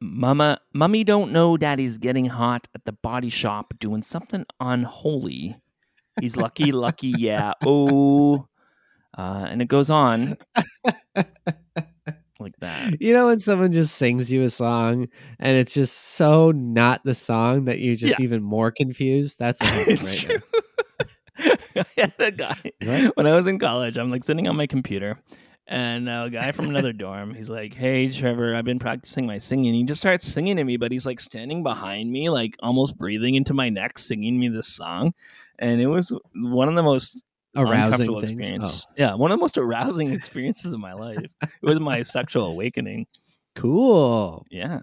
Mama, 0.00 0.60
mummy 0.72 1.04
don't 1.04 1.32
know 1.32 1.56
daddy's 1.56 1.98
getting 1.98 2.26
hot 2.26 2.68
at 2.74 2.84
the 2.84 2.92
body 2.92 3.28
shop 3.28 3.74
doing 3.78 4.02
something 4.02 4.44
unholy. 4.60 5.56
He's 6.20 6.36
lucky, 6.36 6.72
lucky, 6.72 7.08
yeah. 7.16 7.52
Oh, 7.64 8.48
uh, 9.16 9.46
and 9.48 9.60
it 9.62 9.68
goes 9.68 9.90
on 9.90 10.36
like 12.40 12.54
that. 12.60 13.00
You 13.00 13.12
know 13.14 13.26
when 13.26 13.38
someone 13.40 13.72
just 13.72 13.96
sings 13.96 14.30
you 14.30 14.42
a 14.44 14.50
song 14.50 15.08
and 15.40 15.56
it's 15.56 15.74
just 15.74 15.96
so 15.96 16.50
not 16.52 17.02
the 17.04 17.14
song 17.14 17.64
that 17.64 17.80
you're 17.80 17.96
just 17.96 18.18
Yeah. 18.18 18.24
even 18.24 18.42
more 18.42 18.70
confused? 18.70 19.38
That's 19.38 19.60
what 19.60 19.72
It's 19.88 20.24
right 20.24 20.30
true. 20.30 20.57
I 21.96 22.00
had 22.00 22.14
a 22.18 22.30
guy 22.30 22.56
What? 22.82 23.12
when 23.16 23.26
I 23.26 23.32
was 23.32 23.46
in 23.46 23.58
college. 23.58 23.96
I'm 23.98 24.10
like 24.10 24.24
sitting 24.24 24.48
on 24.48 24.56
my 24.56 24.66
computer, 24.66 25.18
and 25.66 26.08
a 26.08 26.28
guy 26.30 26.52
from 26.52 26.68
another 26.68 26.92
dorm. 26.92 27.34
He's 27.34 27.50
like, 27.50 27.74
"Hey, 27.74 28.08
Trevor, 28.10 28.54
I've 28.56 28.64
been 28.64 28.78
practicing 28.78 29.26
my 29.26 29.38
singing." 29.38 29.74
He 29.74 29.84
just 29.84 30.00
starts 30.00 30.26
singing 30.26 30.56
to 30.56 30.64
me, 30.64 30.76
but 30.76 30.92
he's 30.92 31.06
like 31.06 31.20
standing 31.20 31.62
behind 31.62 32.10
me, 32.10 32.30
like 32.30 32.56
almost 32.60 32.96
breathing 32.98 33.34
into 33.34 33.54
my 33.54 33.68
neck, 33.68 33.98
singing 33.98 34.38
me 34.38 34.48
this 34.48 34.68
song, 34.74 35.12
and 35.58 35.80
it 35.80 35.86
was 35.88 36.12
one 36.34 36.68
of 36.68 36.74
the 36.74 36.82
most 36.82 37.22
Arousing 37.56 38.06
things? 38.20 38.30
experience. 38.30 38.86
Yeah, 38.96 39.14
one 39.14 39.30
of 39.32 39.38
the 39.38 39.40
most 39.40 39.58
arousing 39.58 40.12
experiences 40.12 40.72
of 40.74 40.80
my 40.80 40.92
life. 40.92 41.18
It 41.42 41.50
was 41.62 41.80
my 41.80 42.02
sexual 42.02 42.46
awakening. 42.46 43.06
Cool. 43.56 44.46
Yeah, 44.50 44.80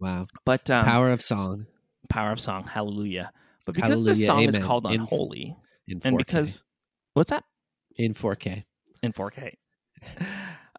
Wow. 0.00 0.26
but 0.44 0.68
um, 0.70 0.84
Power 0.84 1.10
of 1.10 1.22
song. 1.22 1.66
power 2.10 2.32
of 2.32 2.40
song, 2.40 2.64
hallelujah. 2.66 3.30
But 3.64 3.74
because 3.74 4.02
this 4.02 4.18
Hallelujah, 4.18 4.26
song 4.26 4.42
is 4.42 4.58
called 4.58 4.86
unholy, 4.86 5.56
In 5.90 6.00
4K. 6.00 6.04
and 6.08 6.18
because 6.18 6.64
what's 7.14 7.30
that? 7.30 7.44
in 7.96 8.14
4K. 8.14 8.64
in 9.02 9.12
4K. 9.12 9.54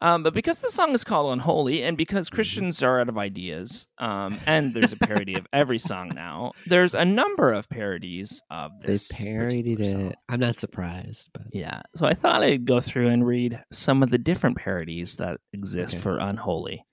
Um, 0.00 0.24
but 0.24 0.34
because 0.34 0.58
the 0.58 0.68
song 0.70 0.90
is 0.96 1.04
called 1.04 1.32
Unholy, 1.32 1.84
and 1.84 1.96
because 1.96 2.28
Christians 2.28 2.82
are 2.82 3.00
out 3.00 3.08
of 3.08 3.16
ideas, 3.18 3.86
um, 3.98 4.36
and 4.48 4.74
there's 4.74 4.92
a 4.92 4.96
parody 4.96 5.34
of 5.36 5.46
every 5.52 5.78
song 5.78 6.10
now, 6.12 6.52
there's 6.66 6.92
a 6.94 7.04
number 7.04 7.52
of 7.52 7.68
parodies 7.68 8.42
of 8.50 8.72
this. 8.80 9.06
They 9.06 9.24
parodied 9.26 9.78
it. 9.80 9.90
song. 9.92 10.12
I'm 10.28 10.40
not 10.40 10.56
surprised, 10.56 11.28
but 11.32 11.42
Yeah, 11.52 11.82
so 11.94 12.06
I 12.06 12.14
thought 12.14 12.42
I'd 12.42 12.64
go 12.64 12.80
through 12.80 13.08
and 13.10 13.24
read 13.24 13.60
some 13.70 14.02
of 14.02 14.10
the 14.10 14.18
different 14.18 14.56
parodies 14.56 15.18
that 15.18 15.38
exist 15.52 15.94
Okay. 15.94 16.02
for 16.02 16.18
Unholy. 16.18 16.84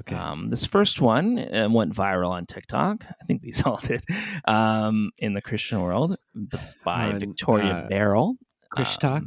Okay. 0.00 0.14
Um, 0.14 0.50
this 0.50 0.64
first 0.64 1.00
one 1.00 1.38
uh, 1.38 1.68
went 1.70 1.94
viral 1.94 2.30
on 2.30 2.46
TikTok. 2.46 3.04
I 3.08 3.24
think 3.24 3.42
these 3.42 3.62
all 3.66 3.78
did 3.78 4.02
um, 4.46 5.10
in 5.18 5.34
the 5.34 5.42
Christian 5.42 5.80
world. 5.80 6.16
It's 6.52 6.74
by 6.84 7.08
On, 7.08 7.20
Victoria 7.20 7.72
uh, 7.72 7.88
Barrel. 7.88 8.36
Krish 8.76 9.02
um, 9.04 9.26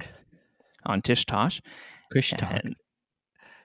on 0.85 1.01
Tish 1.01 1.25
Tosh. 1.25 1.61
Krish 2.13 2.35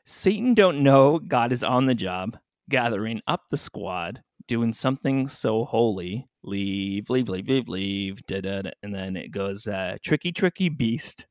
Satan 0.04 0.54
don't 0.54 0.82
know 0.82 1.18
God 1.18 1.52
is 1.52 1.62
on 1.62 1.86
the 1.86 1.94
job, 1.94 2.36
gathering 2.68 3.20
up 3.26 3.42
the 3.50 3.56
squad, 3.56 4.22
doing 4.46 4.72
something 4.72 5.28
so 5.28 5.64
holy. 5.64 6.26
Leave, 6.42 7.10
leave, 7.10 7.28
leave, 7.28 7.48
leave, 7.48 7.68
leave. 7.68 8.26
Da, 8.26 8.40
da, 8.40 8.62
da. 8.62 8.70
And 8.82 8.94
then 8.94 9.14
it 9.16 9.30
goes, 9.30 9.66
uh, 9.66 9.96
tricky, 10.02 10.32
tricky 10.32 10.68
beast. 10.68 11.26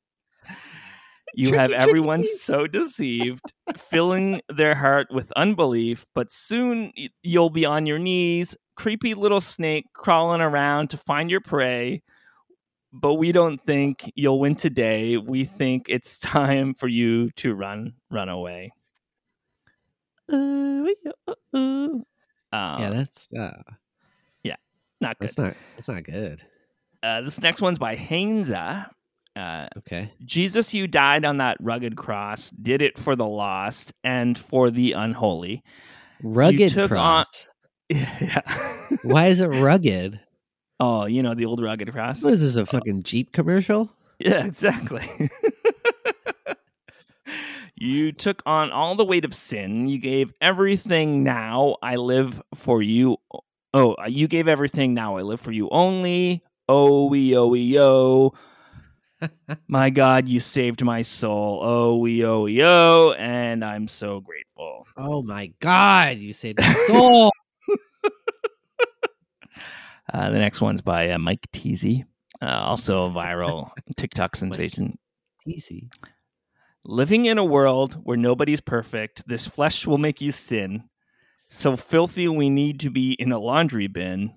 You 1.36 1.54
have 1.54 1.70
Tricky, 1.70 1.74
tricky 1.74 1.90
everyone 1.90 2.22
beast. 2.22 2.46
so 2.46 2.68
deceived, 2.68 3.54
filling 3.78 4.42
their 4.50 4.76
heart 4.76 5.08
with 5.12 5.32
unbelief, 5.34 6.06
but 6.16 6.32
soon 6.32 6.92
you'll 7.24 7.50
be 7.50 7.66
on 7.66 7.86
your 7.86 8.00
knees, 8.00 8.56
creepy 8.76 9.14
little 9.14 9.40
snake 9.42 9.86
crawling 9.94 10.42
around 10.42 10.90
to 10.92 10.98
find 10.98 11.30
your 11.30 11.42
prey. 11.42 12.02
But 12.92 13.16
we 13.16 13.32
don't 13.32 13.62
think 13.64 14.12
you'll 14.16 14.40
win 14.40 14.56
today. 14.56 15.18
We 15.18 15.44
think 15.46 15.86
it's 15.90 16.18
time 16.18 16.74
for 16.74 16.88
you 16.88 17.30
to 17.38 17.54
run, 17.54 17.94
run 18.10 18.30
away. 18.30 18.72
Ooh, 20.32 20.88
ooh, 21.28 21.58
ooh. 21.58 22.04
yeah, 22.54 22.76
Um, 22.88 22.94
that's 22.96 23.32
uh, 23.34 23.62
yeah, 24.44 24.56
not 25.02 25.18
good. 25.20 25.28
that's 25.28 25.38
not 25.38 25.54
that's 25.76 25.88
not 25.88 26.04
good. 26.04 26.44
Uh, 27.02 27.22
this 27.22 27.40
next 27.40 27.62
one's 27.62 27.80
by 27.80 27.96
Hainza. 27.96 28.90
Uh, 29.40 29.68
Okay. 29.78 30.12
Jesus, 30.26 30.74
you 30.74 30.86
died 30.88 31.24
on 31.26 31.38
that 31.38 31.58
rugged 31.60 31.96
cross, 31.96 32.50
did 32.52 32.82
it 32.82 32.98
for 32.98 33.16
the 33.16 33.26
lost 33.26 33.94
and 34.04 34.38
for 34.38 34.70
the 34.70 34.92
unholy. 34.94 35.64
Rugged 36.22 36.72
took 36.74 36.90
cross. 36.92 37.26
Yeah. 37.90 38.42
Why 39.02 39.28
is 39.28 39.42
it 39.42 39.48
rugged? 39.48 40.20
oh, 40.80 41.06
you 41.06 41.24
know 41.24 41.34
the 41.34 41.46
old 41.46 41.60
rugged 41.62 41.92
cross. 41.92 42.24
What 42.24 42.34
is 42.34 42.42
this? 42.42 42.56
A 42.56 42.66
fucking 42.66 43.02
Jeep 43.04 43.32
commercial? 43.32 43.90
Yeah, 44.20 44.46
exactly. 44.46 45.04
you 47.76 48.12
took 48.12 48.42
on 48.46 48.72
all 48.72 48.96
the 48.96 49.06
weight 49.06 49.26
of 49.26 49.34
sin. 49.34 49.88
You 49.88 49.98
gave 49.98 50.34
everything. 50.42 51.24
Now 51.24 51.78
I 51.82 51.96
live 51.96 52.42
for 52.54 52.82
you. 52.82 53.18
Oh, 53.74 53.96
you 54.08 54.28
gave 54.28 54.48
everything. 54.48 54.94
Now 54.94 55.18
I 55.18 55.22
live 55.22 55.40
for 55.42 55.52
you 55.52 55.70
only. 55.72 56.44
Oh, 56.68 57.06
we, 57.08 57.36
oh, 57.36 57.48
we, 57.48 57.80
oh. 57.80 58.34
My 59.68 59.90
God, 59.90 60.28
you 60.28 60.40
saved 60.40 60.84
my 60.84 61.02
soul. 61.02 61.60
Oh, 61.62 61.98
we, 61.98 62.24
oh, 62.26 62.42
we, 62.42 62.64
oh. 62.64 63.14
And 63.18 63.64
I'm 63.64 63.88
so 63.88 64.20
grateful. 64.20 64.88
Oh 64.98 65.22
my 65.22 65.52
god! 65.60 66.18
You 66.18 66.34
saved 66.34 66.60
my 66.60 66.74
soul. 66.88 67.32
Uh, 70.12 70.32
the 70.32 70.40
next 70.40 70.60
one's 70.60 70.82
by 70.82 71.12
uh, 71.12 71.20
Mike 71.20 71.48
Teasy, 71.54 72.04
uh, 72.42 72.46
also 72.46 73.06
a 73.06 73.10
viral 73.12 73.70
TikTok 73.96 74.36
sensation. 74.36 74.98
Easy. 75.46 75.90
Living 76.84 77.26
in 77.26 77.38
a 77.38 77.46
world 77.46 77.94
where 78.04 78.18
nobody's 78.18 78.62
perfect, 78.62 79.28
this 79.28 79.46
flesh 79.46 79.86
will 79.86 79.98
make 79.98 80.20
you 80.20 80.32
sin. 80.32 80.84
So 81.48 81.76
filthy 81.76 82.28
we 82.28 82.50
need 82.50 82.80
to 82.80 82.90
be 82.90 83.14
in 83.14 83.32
a 83.32 83.40
laundry 83.40 83.88
bin. 83.88 84.34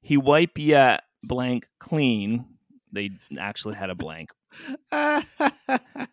He 0.00 0.16
wipe 0.16 0.56
ya 0.56 0.98
blank 1.22 1.68
clean. 1.78 2.46
They 2.94 3.10
actually 3.38 3.74
had 3.74 3.90
a 3.90 3.94
blank. 3.94 4.30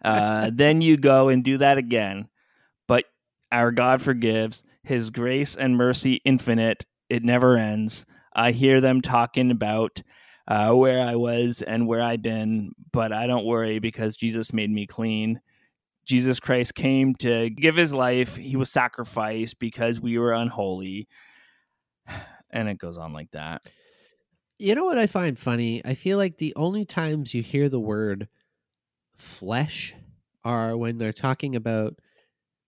Uh, 0.03 0.49
then 0.51 0.81
you 0.81 0.97
go 0.97 1.29
and 1.29 1.43
do 1.43 1.59
that 1.59 1.77
again. 1.77 2.27
But 2.87 3.05
our 3.51 3.71
God 3.71 4.01
forgives. 4.01 4.63
His 4.83 5.11
grace 5.11 5.55
and 5.55 5.77
mercy 5.77 6.21
infinite. 6.25 6.85
It 7.07 7.23
never 7.23 7.55
ends. 7.55 8.07
I 8.33 8.51
hear 8.51 8.81
them 8.81 9.01
talking 9.01 9.51
about 9.51 10.01
uh, 10.47 10.71
where 10.73 11.07
I 11.07 11.15
was 11.15 11.61
and 11.61 11.87
where 11.87 12.01
I've 12.01 12.21
been, 12.21 12.71
but 12.91 13.11
I 13.11 13.27
don't 13.27 13.45
worry 13.45 13.79
because 13.79 14.15
Jesus 14.15 14.53
made 14.53 14.71
me 14.71 14.87
clean. 14.87 15.39
Jesus 16.05 16.39
Christ 16.39 16.73
came 16.73 17.13
to 17.15 17.49
give 17.49 17.75
his 17.75 17.93
life. 17.93 18.35
He 18.35 18.55
was 18.55 18.71
sacrificed 18.71 19.59
because 19.59 19.99
we 20.01 20.17
were 20.17 20.33
unholy. 20.33 21.07
And 22.53 22.67
it 22.67 22.77
goes 22.77 22.97
on 22.97 23.13
like 23.13 23.31
that. 23.31 23.61
You 24.61 24.75
know 24.75 24.85
what 24.85 24.99
I 24.99 25.07
find 25.07 25.39
funny? 25.39 25.81
I 25.83 25.95
feel 25.95 26.17
like 26.19 26.37
the 26.37 26.53
only 26.55 26.85
times 26.85 27.33
you 27.33 27.41
hear 27.41 27.67
the 27.67 27.79
word 27.79 28.27
flesh 29.17 29.95
are 30.43 30.77
when 30.77 30.99
they're 30.99 31.11
talking 31.11 31.55
about 31.55 31.95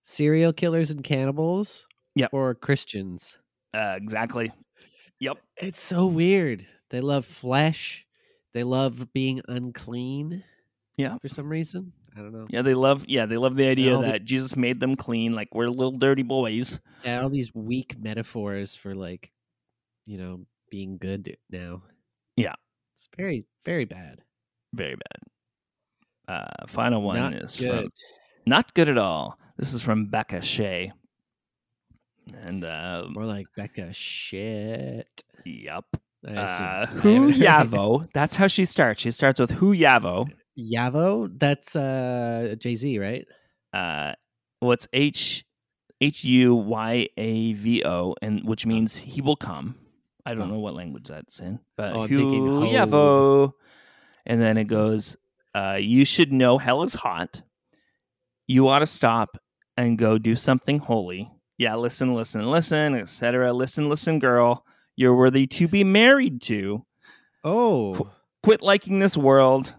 serial 0.01 0.53
killers 0.53 0.89
and 0.89 1.03
cannibals 1.03 1.87
Yep. 2.15 2.31
or 2.33 2.55
Christians. 2.55 3.37
Uh, 3.75 3.93
exactly. 3.95 4.51
Yep. 5.19 5.37
It's 5.57 5.79
so 5.79 6.07
weird. 6.07 6.65
They 6.89 6.99
love 6.99 7.25
flesh. 7.27 8.07
They 8.53 8.63
love 8.63 9.13
being 9.13 9.41
unclean. 9.47 10.43
Yeah. 10.97 11.19
For 11.19 11.27
some 11.29 11.47
reason. 11.47 11.93
I 12.15 12.21
don't 12.21 12.33
know. 12.33 12.47
Yeah, 12.49 12.63
they 12.63 12.73
love 12.73 13.05
yeah, 13.07 13.25
they 13.27 13.37
love 13.37 13.53
the 13.55 13.67
idea 13.67 13.95
all 13.95 14.01
the- 14.01 14.07
that 14.13 14.25
Jesus 14.25 14.55
made 14.55 14.79
them 14.79 14.95
clean, 14.95 15.33
like 15.33 15.49
we're 15.53 15.67
little 15.67 15.91
dirty 15.97 16.23
boys. 16.23 16.79
Yeah, 17.05 17.21
all 17.21 17.29
these 17.29 17.53
weak 17.53 17.95
metaphors 17.99 18.75
for 18.75 18.95
like, 18.95 19.31
you 20.05 20.17
know, 20.17 20.45
being 20.73 20.97
good 20.97 21.37
now. 21.51 21.83
Yeah. 22.35 22.55
It's 22.95 23.07
very, 23.15 23.45
very 23.63 23.85
bad. 23.85 24.23
Very 24.73 24.95
bad. 25.05 25.19
Uh 26.33 26.65
final 26.67 27.01
one 27.03 27.17
Not 27.17 27.33
is 27.35 27.59
good. 27.59 27.81
from 27.83 27.89
not 28.47 28.73
good 28.73 28.89
at 28.89 28.97
all. 28.97 29.37
This 29.57 29.73
is 29.75 29.81
from 29.83 30.07
Becca 30.09 30.41
Shea. 30.41 30.91
And 32.41 32.63
uh 32.63 33.03
More 33.09 33.25
like 33.25 33.45
Becca 33.55 33.93
shit. 33.93 35.13
yep. 35.45 35.85
Uh, 36.27 36.85
who 37.03 37.09
haven't 37.13 37.31
heard 37.33 37.41
it. 37.41 37.71
Yavo. 37.71 38.07
That's 38.13 38.35
how 38.35 38.47
she 38.47 38.65
starts. 38.65 39.01
She 39.01 39.11
starts 39.11 39.39
with 39.39 39.51
who 39.51 39.75
Yavo. 39.75 40.27
Yavo, 40.57 41.29
that's 41.37 41.75
uh 41.75 42.55
Jay 42.57 42.75
Z, 42.75 42.97
right? 42.97 43.25
Uh, 43.73 44.13
what's 44.59 44.87
H 44.93 45.43
H 45.99 46.23
U 46.23 46.55
Y 46.55 47.07
A 47.17 47.53
V 47.53 47.83
O, 47.85 48.15
and 48.21 48.47
which 48.47 48.65
means 48.65 48.95
he 48.95 49.21
will 49.21 49.35
come. 49.35 49.75
I 50.25 50.33
don't 50.35 50.49
know 50.49 50.59
what 50.59 50.73
language 50.73 51.07
that's 51.07 51.39
in, 51.39 51.59
but 51.75 51.93
Oh, 51.93 52.01
I'm 52.03 52.07
thinking 52.07 52.45
Hu 52.45 53.53
And 54.25 54.41
then 54.41 54.57
it 54.57 54.65
goes, 54.65 55.17
uh, 55.53 55.77
you 55.79 56.05
should 56.05 56.31
know 56.31 56.57
hell 56.57 56.83
is 56.83 56.93
hot. 56.93 57.41
You 58.47 58.69
ought 58.69 58.79
to 58.79 58.85
stop 58.85 59.37
and 59.77 59.97
go 59.97 60.17
do 60.17 60.35
something 60.35 60.79
holy. 60.79 61.29
Yeah, 61.57 61.75
listen, 61.75 62.13
listen, 62.13 62.49
listen, 62.49 62.95
etc. 62.95 63.53
Listen, 63.53 63.89
listen, 63.89 64.19
girl. 64.19 64.65
You're 64.95 65.15
worthy 65.15 65.47
to 65.47 65.67
be 65.67 65.83
married 65.83 66.41
to. 66.43 66.85
Oh, 67.43 68.09
Quit 68.43 68.61
liking 68.61 68.99
this 68.99 69.17
world. 69.17 69.73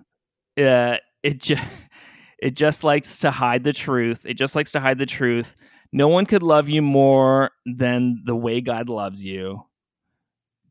Uh, 0.59 0.97
it 1.23 1.39
just 1.41 1.63
it 2.39 2.55
just 2.55 2.85
likes 2.85 3.19
to 3.21 3.31
hide 3.31 3.65
the 3.65 3.73
truth. 3.73 4.27
It 4.27 4.35
just 4.35 4.55
likes 4.57 4.73
to 4.73 4.81
hide 4.81 4.99
the 4.99 5.07
truth. 5.07 5.57
No 5.93 6.09
one 6.09 6.27
could 6.27 6.43
love 6.43 6.69
you 6.69 6.83
more 6.83 7.51
than 7.67 8.23
the 8.25 8.35
way 8.37 8.61
God 8.61 8.89
loves 8.89 9.25
you. 9.25 9.63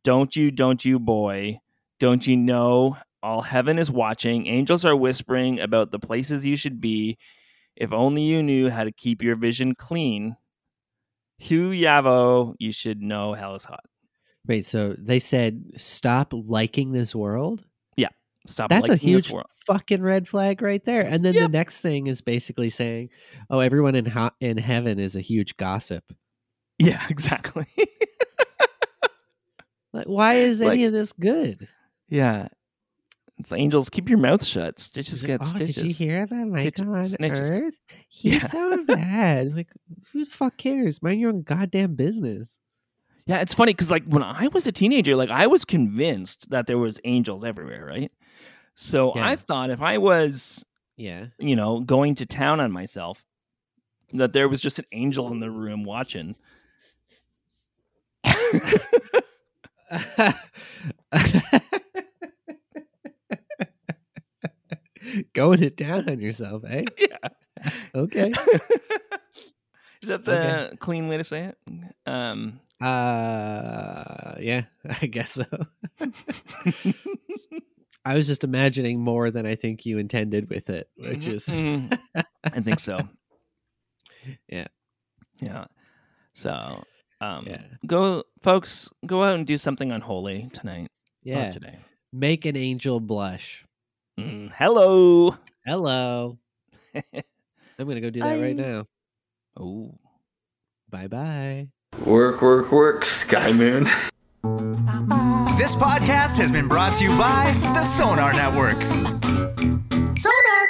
Don't 0.04 0.36
you, 0.36 0.51
don't 0.51 0.84
you, 0.84 0.99
boy. 0.99 1.60
Don't 1.99 2.26
you 2.28 2.36
know 2.36 2.97
all 3.22 3.41
heaven 3.41 3.80
is 3.80 3.89
watching? 3.89 4.47
Angels 4.47 4.84
are 4.86 4.95
whispering 4.95 5.60
about 5.60 5.91
the 5.91 5.99
places 5.99 6.45
you 6.45 6.56
should 6.56 6.82
be. 6.82 7.18
If 7.76 7.91
only 7.93 8.24
you 8.24 8.43
knew 8.43 8.70
how 8.70 8.84
to 8.84 8.91
keep 8.91 9.24
your 9.24 9.36
vision 9.36 9.76
clean. 9.76 10.36
Hu 11.47 11.72
Yavo, 11.72 12.54
you 12.60 12.72
should 12.72 13.01
know 13.01 13.34
hell 13.34 13.56
is 13.56 13.66
hot. 13.66 13.84
wait. 14.47 14.66
So 14.66 14.95
they 14.97 15.20
said 15.20 15.64
stop 15.78 16.34
liking 16.34 16.91
this 16.91 17.16
world. 17.16 17.66
Yeah. 17.97 18.10
Stop 18.45 18.70
That's 18.70 18.89
a 18.89 18.95
huge 18.95 19.30
world. 19.32 19.47
fucking 19.66 20.01
red 20.01 20.28
flag 20.28 20.62
right 20.62 20.84
there. 20.84 21.01
And 21.01 21.24
then 21.26 21.34
the 21.34 21.47
next 21.47 21.82
thing 21.82 22.08
is 22.08 22.22
basically 22.22 22.70
saying, 22.70 23.10
"Oh, 23.49 23.60
everyone 23.60 23.95
in 23.95 24.06
ho- 24.06 24.32
in 24.41 24.58
heaven 24.58 24.99
is 24.99 25.16
a 25.16 25.22
huge 25.22 25.56
gossip." 25.58 26.04
Yeah, 26.78 27.01
exactly. 27.10 27.66
Like, 29.94 30.08
why 30.08 30.36
is 30.36 30.62
any 30.62 30.86
of 30.86 30.91
this 30.94 31.14
good? 31.14 31.68
yeah. 32.10 32.48
It's 33.39 33.52
angels, 33.52 33.89
keep 33.89 34.10
your 34.10 34.20
mouth 34.20 34.46
shut. 34.46 34.78
Stitches 34.78 35.24
get 35.24 35.41
oh, 35.41 35.46
stitches. 35.46 35.76
did 35.76 35.86
you 35.86 35.94
hear 35.94 36.22
about 36.24 36.48
Michael 36.48 36.94
on 36.94 37.02
snitches. 37.04 37.50
Earth? 37.50 37.80
He's 38.08 38.34
Yeah. 38.34 38.39
so 38.39 38.84
bad. 38.86 39.56
Like, 39.56 39.70
who 40.12 40.24
the 40.24 40.30
fuck 40.30 40.56
cares? 40.58 41.02
Mind 41.02 41.20
your 41.20 41.32
own 41.32 41.41
goddamn 41.41 41.96
business. 41.96 42.60
Yeah, 43.26 43.41
it's 43.41 43.54
funny 43.56 43.74
because 43.74 43.89
like 43.89 44.04
when 44.06 44.22
I 44.22 44.48
was 44.50 44.68
a 44.68 44.72
teenager, 44.72 45.16
like 45.16 45.32
I 45.32 45.48
was 45.48 45.66
convinced 45.66 46.52
that 46.52 46.68
there 46.68 46.78
was 46.78 47.00
angels 47.06 47.44
everywhere, 47.44 47.84
right? 47.86 48.12
So 48.76 49.14
Yeah. 49.16 49.28
I 49.28 49.36
thought 49.36 49.72
if 49.72 49.82
I 49.82 49.98
was, 49.98 50.64
Yeah. 50.96 51.26
you 51.39 51.56
know, 51.56 51.80
going 51.80 52.14
to 52.16 52.28
town 52.28 52.60
on 52.60 52.72
myself, 52.72 53.26
that 54.14 54.32
there 54.34 54.48
was 54.48 54.62
just 54.62 54.78
an 54.78 54.86
angel 54.91 55.32
in 55.32 55.39
the 55.39 55.50
room 55.50 55.84
watching. 55.84 56.36
Going 65.34 65.62
it 65.62 65.78
down 65.78 66.10
on 66.10 66.20
yourself, 66.20 66.64
eh? 66.68 66.86
Yeah. 66.98 67.18
Okay. 67.96 68.32
Is 70.02 70.10
that 70.10 70.26
the 70.26 70.34
Okay. 70.34 70.76
clean 70.78 71.08
way 71.08 71.18
to 71.18 71.24
say 71.24 71.46
it? 71.46 71.58
Um, 72.06 72.60
Uh, 72.82 74.36
yeah, 74.39 74.64
I 75.02 75.06
guess 75.08 75.32
so. 75.32 75.46
I 78.04 78.16
was 78.16 78.28
just 78.28 78.44
imagining 78.44 79.00
more 79.00 79.32
than 79.32 79.46
I 79.46 79.56
think 79.56 79.86
you 79.86 79.98
intended 79.98 80.50
with 80.50 80.70
it, 80.70 80.89
which 80.98 81.26
is 81.28 81.48
Mhm. 81.48 81.98
I 82.44 82.60
think 82.60 82.80
so. 82.80 83.08
yeah. 84.50 84.68
Yeah. 85.39 85.66
So, 86.34 86.84
um, 87.24 87.46
Yeah. 87.48 87.62
go, 87.86 88.24
folks, 88.42 88.90
go 89.06 89.24
out 89.24 89.36
and 89.36 89.48
do 89.48 89.58
something 89.58 89.92
unholy 89.92 90.50
tonight. 90.54 90.86
or 91.26 91.30
Yeah. 91.32 91.52
today. 91.52 91.78
Make 92.12 92.46
an 92.46 92.56
angel 92.58 93.00
blush. 93.00 93.66
Mm, 94.20 94.52
hello. 94.54 95.38
Hello. 95.66 96.38
I'm 96.96 97.88
gonna 97.88 98.02
go 98.02 98.10
do 98.10 98.20
that 98.22 98.40
right 98.40 98.56
now. 98.56 98.86
Oh. 99.60 99.98
Bye 100.90 101.08
bye. 101.08 101.68
Work, 102.06 102.42
work, 102.42 102.72
work, 102.72 103.06
Sky 103.06 103.52
Moon. 103.54 103.86
This 105.58 105.76
podcast 105.76 106.38
has 106.38 106.52
been 106.52 106.68
brought 106.68 106.98
to 106.98 107.04
you 107.06 107.18
by 107.18 107.54
the 107.74 107.84
Sonar 107.86 108.34
Network. 108.34 108.80
Sonar. 110.18 110.68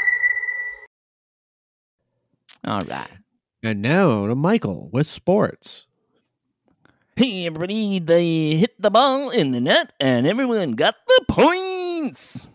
All 2.65 2.79
right. 2.87 3.09
And 3.63 3.81
now 3.81 4.27
to 4.27 4.35
Michael 4.35 4.89
with 4.93 5.07
sports. 5.07 5.87
Hey, 7.15 7.45
everybody, 7.45 7.99
they 7.99 8.55
hit 8.55 8.73
the 8.81 8.89
ball 8.89 9.29
in 9.29 9.51
the 9.51 9.61
net 9.61 9.93
and 9.99 10.25
everyone 10.25 10.71
got 10.71 10.95
the 11.05 11.25
points. 11.29 12.47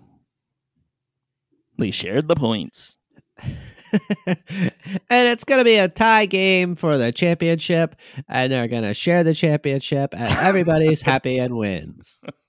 They 1.79 1.93
shared 1.93 2.27
the 2.27 2.35
points. 2.35 2.99
and 4.27 4.73
it's 5.09 5.45
going 5.45 5.59
to 5.59 5.65
be 5.65 5.77
a 5.77 5.87
tie 5.87 6.27
game 6.27 6.75
for 6.75 6.99
the 6.99 7.13
championship, 7.13 7.95
and 8.29 8.53
they're 8.53 8.67
going 8.67 8.83
to 8.83 8.95
share 8.95 9.23
the 9.23 9.33
championship, 9.33 10.13
and 10.13 10.29
everybody's 10.29 11.03
happy 11.03 11.39
and 11.39 11.57
wins. 11.57 12.21